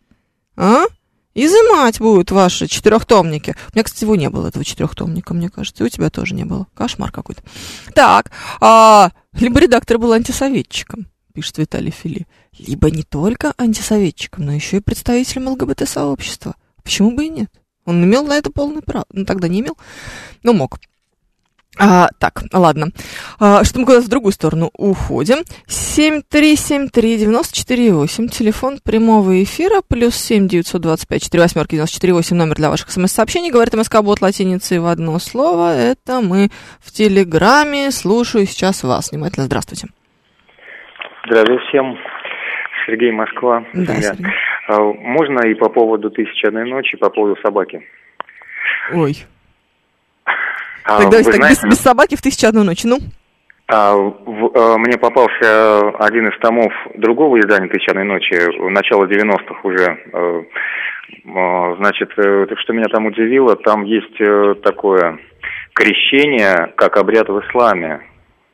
[0.57, 0.85] А?
[1.35, 3.51] Изымать будут ваши четырехтомники.
[3.51, 5.85] У меня, кстати, его не было, этого четырехтомника, мне кажется.
[5.85, 6.67] И у тебя тоже не было.
[6.75, 7.43] Кошмар какой-то.
[7.95, 12.27] Так, а, либо редактор был антисоветчиком, пишет Виталий Фили.
[12.59, 16.55] Либо не только антисоветчиком, но еще и представителем ЛГБТ-сообщества.
[16.87, 17.49] Почему бы и нет?
[17.85, 19.07] Он имел на это полное право.
[19.13, 19.77] Ну, тогда не имел,
[20.45, 20.79] но мог.
[21.81, 22.91] А, так, ладно.
[23.41, 25.39] А, что мы куда-то в другую сторону уходим.
[25.67, 33.51] 7373948, телефон прямого эфира, плюс 7 925 4 восьмерки 948, номер для ваших смс-сообщений.
[33.51, 35.77] Говорит МСК Бот латиницей в одно слово.
[35.77, 37.91] Это мы в Телеграме.
[37.91, 39.11] Слушаю сейчас вас.
[39.11, 39.89] Внимательно, здравствуйте.
[41.27, 41.99] Здравия всем.
[42.87, 43.65] Сергей Москва.
[43.75, 44.01] Да.
[44.01, 44.27] Сергей.
[44.69, 47.83] А, Можно и по поводу «Тысячи одной ночи», по поводу собаки.
[48.93, 49.15] Ой.
[50.85, 52.85] А, вы так, без, знаете, без собаки в тысячу одну ночь.
[52.85, 52.99] Ну,
[53.69, 58.35] а, в- а, мне попался один из томов другого издания «Тысячи одной ночи»,
[58.71, 59.99] начала 90-х уже.
[60.13, 60.43] А,
[61.79, 64.17] Значит, что меня там удивило, там есть
[64.63, 65.19] такое
[65.73, 68.01] крещение, как обряд в исламе.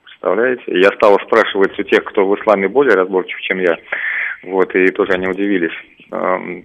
[0.05, 0.63] Представляете?
[0.67, 3.77] Я стал спрашивать у тех, кто в исламе более разборчив, чем я.
[4.43, 5.73] Вот, и тоже они удивились.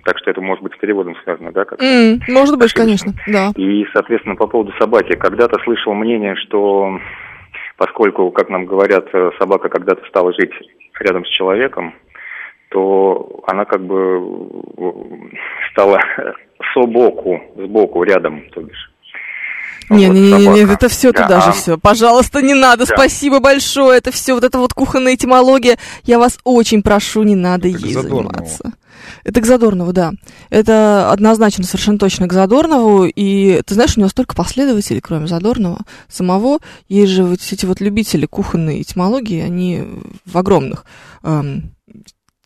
[0.04, 1.64] Так что это может быть с переводом связано, да?
[1.64, 3.52] Как м, может быть, конечно, да.
[3.56, 5.16] и, соответственно, по поводу собаки.
[5.16, 7.00] Когда-то слышал мнение, что
[7.78, 10.52] поскольку, как нам говорят, э, собака когда-то стала жить
[11.00, 11.94] рядом с человеком,
[12.70, 14.92] то она как бы э,
[15.72, 16.02] стала
[16.74, 18.92] собоку, сбоку, рядом, то бишь.
[19.90, 21.78] Не, Вот не, не, не, это все Да, туда же все.
[21.78, 22.86] Пожалуйста, не надо.
[22.86, 22.94] Да.
[22.94, 23.98] Спасибо большое.
[23.98, 25.78] Это все, вот эта вот кухонная этимология.
[26.04, 28.74] Я вас очень прошу, не надо Это ей заниматься.
[29.24, 30.12] Это к Задорнову, да.
[30.50, 33.06] Это однозначно, совершенно точно к Задорнову.
[33.06, 36.60] И ты знаешь, у него столько последователей, кроме Задорнова самого.
[36.90, 39.84] Есть же вот эти вот любители кухонной этимологии, они
[40.26, 40.86] в огромных
[41.24, 41.72] эм,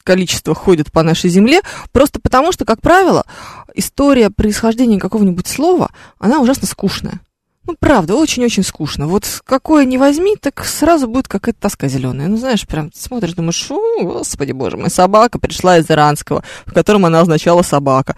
[0.03, 3.25] количествах ходят по нашей земле, просто потому что, как правило,
[3.73, 5.89] история происхождения какого-нибудь слова,
[6.19, 7.19] она ужасно скучная.
[7.67, 9.07] Ну, правда, очень-очень скучно.
[9.07, 12.27] Вот какое не возьми, так сразу будет какая-то тоска зеленая.
[12.27, 17.05] Ну, знаешь, прям смотришь, думаешь, «Фу, господи боже мой, собака пришла из иранского, в котором
[17.05, 18.15] она означала собака.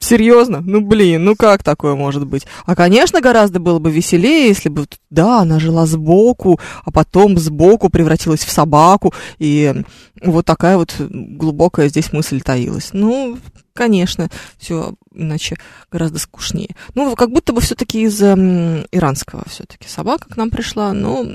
[0.00, 0.60] Серьезно?
[0.60, 2.46] Ну, блин, ну как такое может быть?
[2.64, 7.90] А, конечно, гораздо было бы веселее, если бы, да, она жила сбоку, а потом сбоку
[7.90, 9.74] превратилась в собаку, и
[10.22, 12.90] вот такая вот глубокая здесь мысль таилась.
[12.92, 13.38] Ну,
[13.74, 15.56] конечно, все иначе
[15.90, 16.76] гораздо скучнее.
[16.94, 21.26] Ну, как будто бы все-таки из м, иранского все-таки собака к нам пришла, но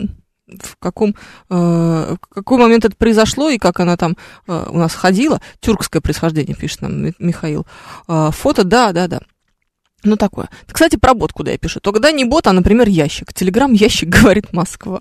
[0.61, 1.15] в каком,
[1.49, 5.41] э, в какой момент это произошло и как она там э, у нас ходила.
[5.59, 7.65] Тюркское происхождение, пишет нам Ми- Михаил.
[8.07, 9.21] Э, фото, да, да, да.
[10.03, 10.49] Ну, такое.
[10.71, 11.79] Кстати, про бот, куда я пишу.
[11.79, 13.33] Только да, не бот, а, например, ящик.
[13.33, 14.99] Телеграм-ящик, говорит Москва.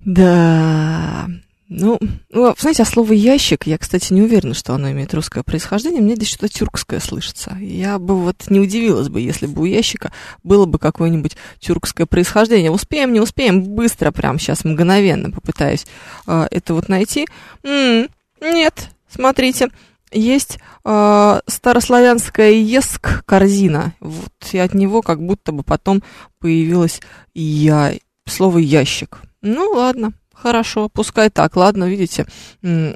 [0.00, 1.28] Да.
[1.76, 1.98] Ну,
[2.30, 6.00] ну, знаете, а слово ящик, я, кстати, не уверена, что оно имеет русское происхождение.
[6.00, 7.56] Мне здесь что-то тюркское слышится.
[7.60, 10.12] Я бы вот не удивилась бы, если бы у ящика
[10.44, 12.70] было бы какое-нибудь тюркское происхождение.
[12.70, 15.84] Успеем, не успеем, быстро, прям сейчас, мгновенно попытаюсь
[16.28, 17.26] а, это вот найти.
[17.64, 18.08] М,
[18.40, 19.70] нет, смотрите,
[20.12, 23.94] есть а, старославянское еск корзина.
[23.98, 26.04] Вот, и от него как будто бы потом
[26.38, 27.00] появилось
[27.34, 27.94] я,
[28.26, 29.18] слово ящик.
[29.42, 30.12] Ну, ладно.
[30.34, 32.26] Хорошо, пускай так, ладно, видите,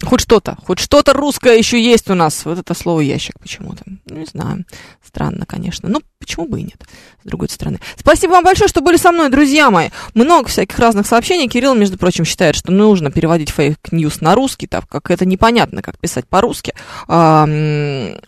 [0.04, 2.44] хоть что-то, хоть что-то русское еще есть у нас.
[2.44, 3.84] Вот это слово ящик почему-то.
[4.06, 4.64] Не знаю,
[5.04, 5.88] странно, конечно.
[5.88, 6.82] Ну, почему бы и нет,
[7.22, 7.80] с другой стороны.
[7.96, 9.88] Спасибо вам большое, что были со мной, друзья мои.
[10.14, 11.48] Много всяких разных сообщений.
[11.48, 15.80] Кирилл, между прочим, считает, что нужно переводить fake news на русский, так как это непонятно,
[15.80, 16.74] как писать по-русски.
[17.06, 17.46] А,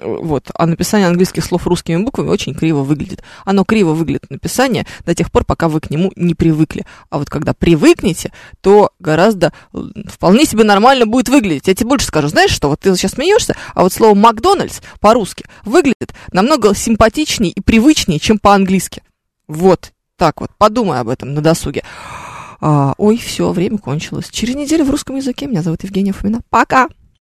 [0.01, 3.23] вот, а написание английских слов русскими буквами очень криво выглядит.
[3.45, 6.87] Оно криво выглядит, написание, до тех пор, пока вы к нему не привыкли.
[7.11, 9.53] А вот когда привыкнете, то гораздо
[10.07, 11.67] вполне себе нормально будет выглядеть.
[11.67, 15.45] Я тебе больше скажу, знаешь что, вот ты сейчас смеешься, а вот слово Макдональдс по-русски
[15.65, 19.03] выглядит намного симпатичнее и привычнее, чем по-английски.
[19.49, 21.83] Вот, так вот, подумай об этом на досуге.
[22.61, 24.29] А, ой, все, время кончилось.
[24.31, 25.47] Через неделю в русском языке.
[25.47, 26.41] Меня зовут Евгения Фомина.
[26.51, 26.89] Пока!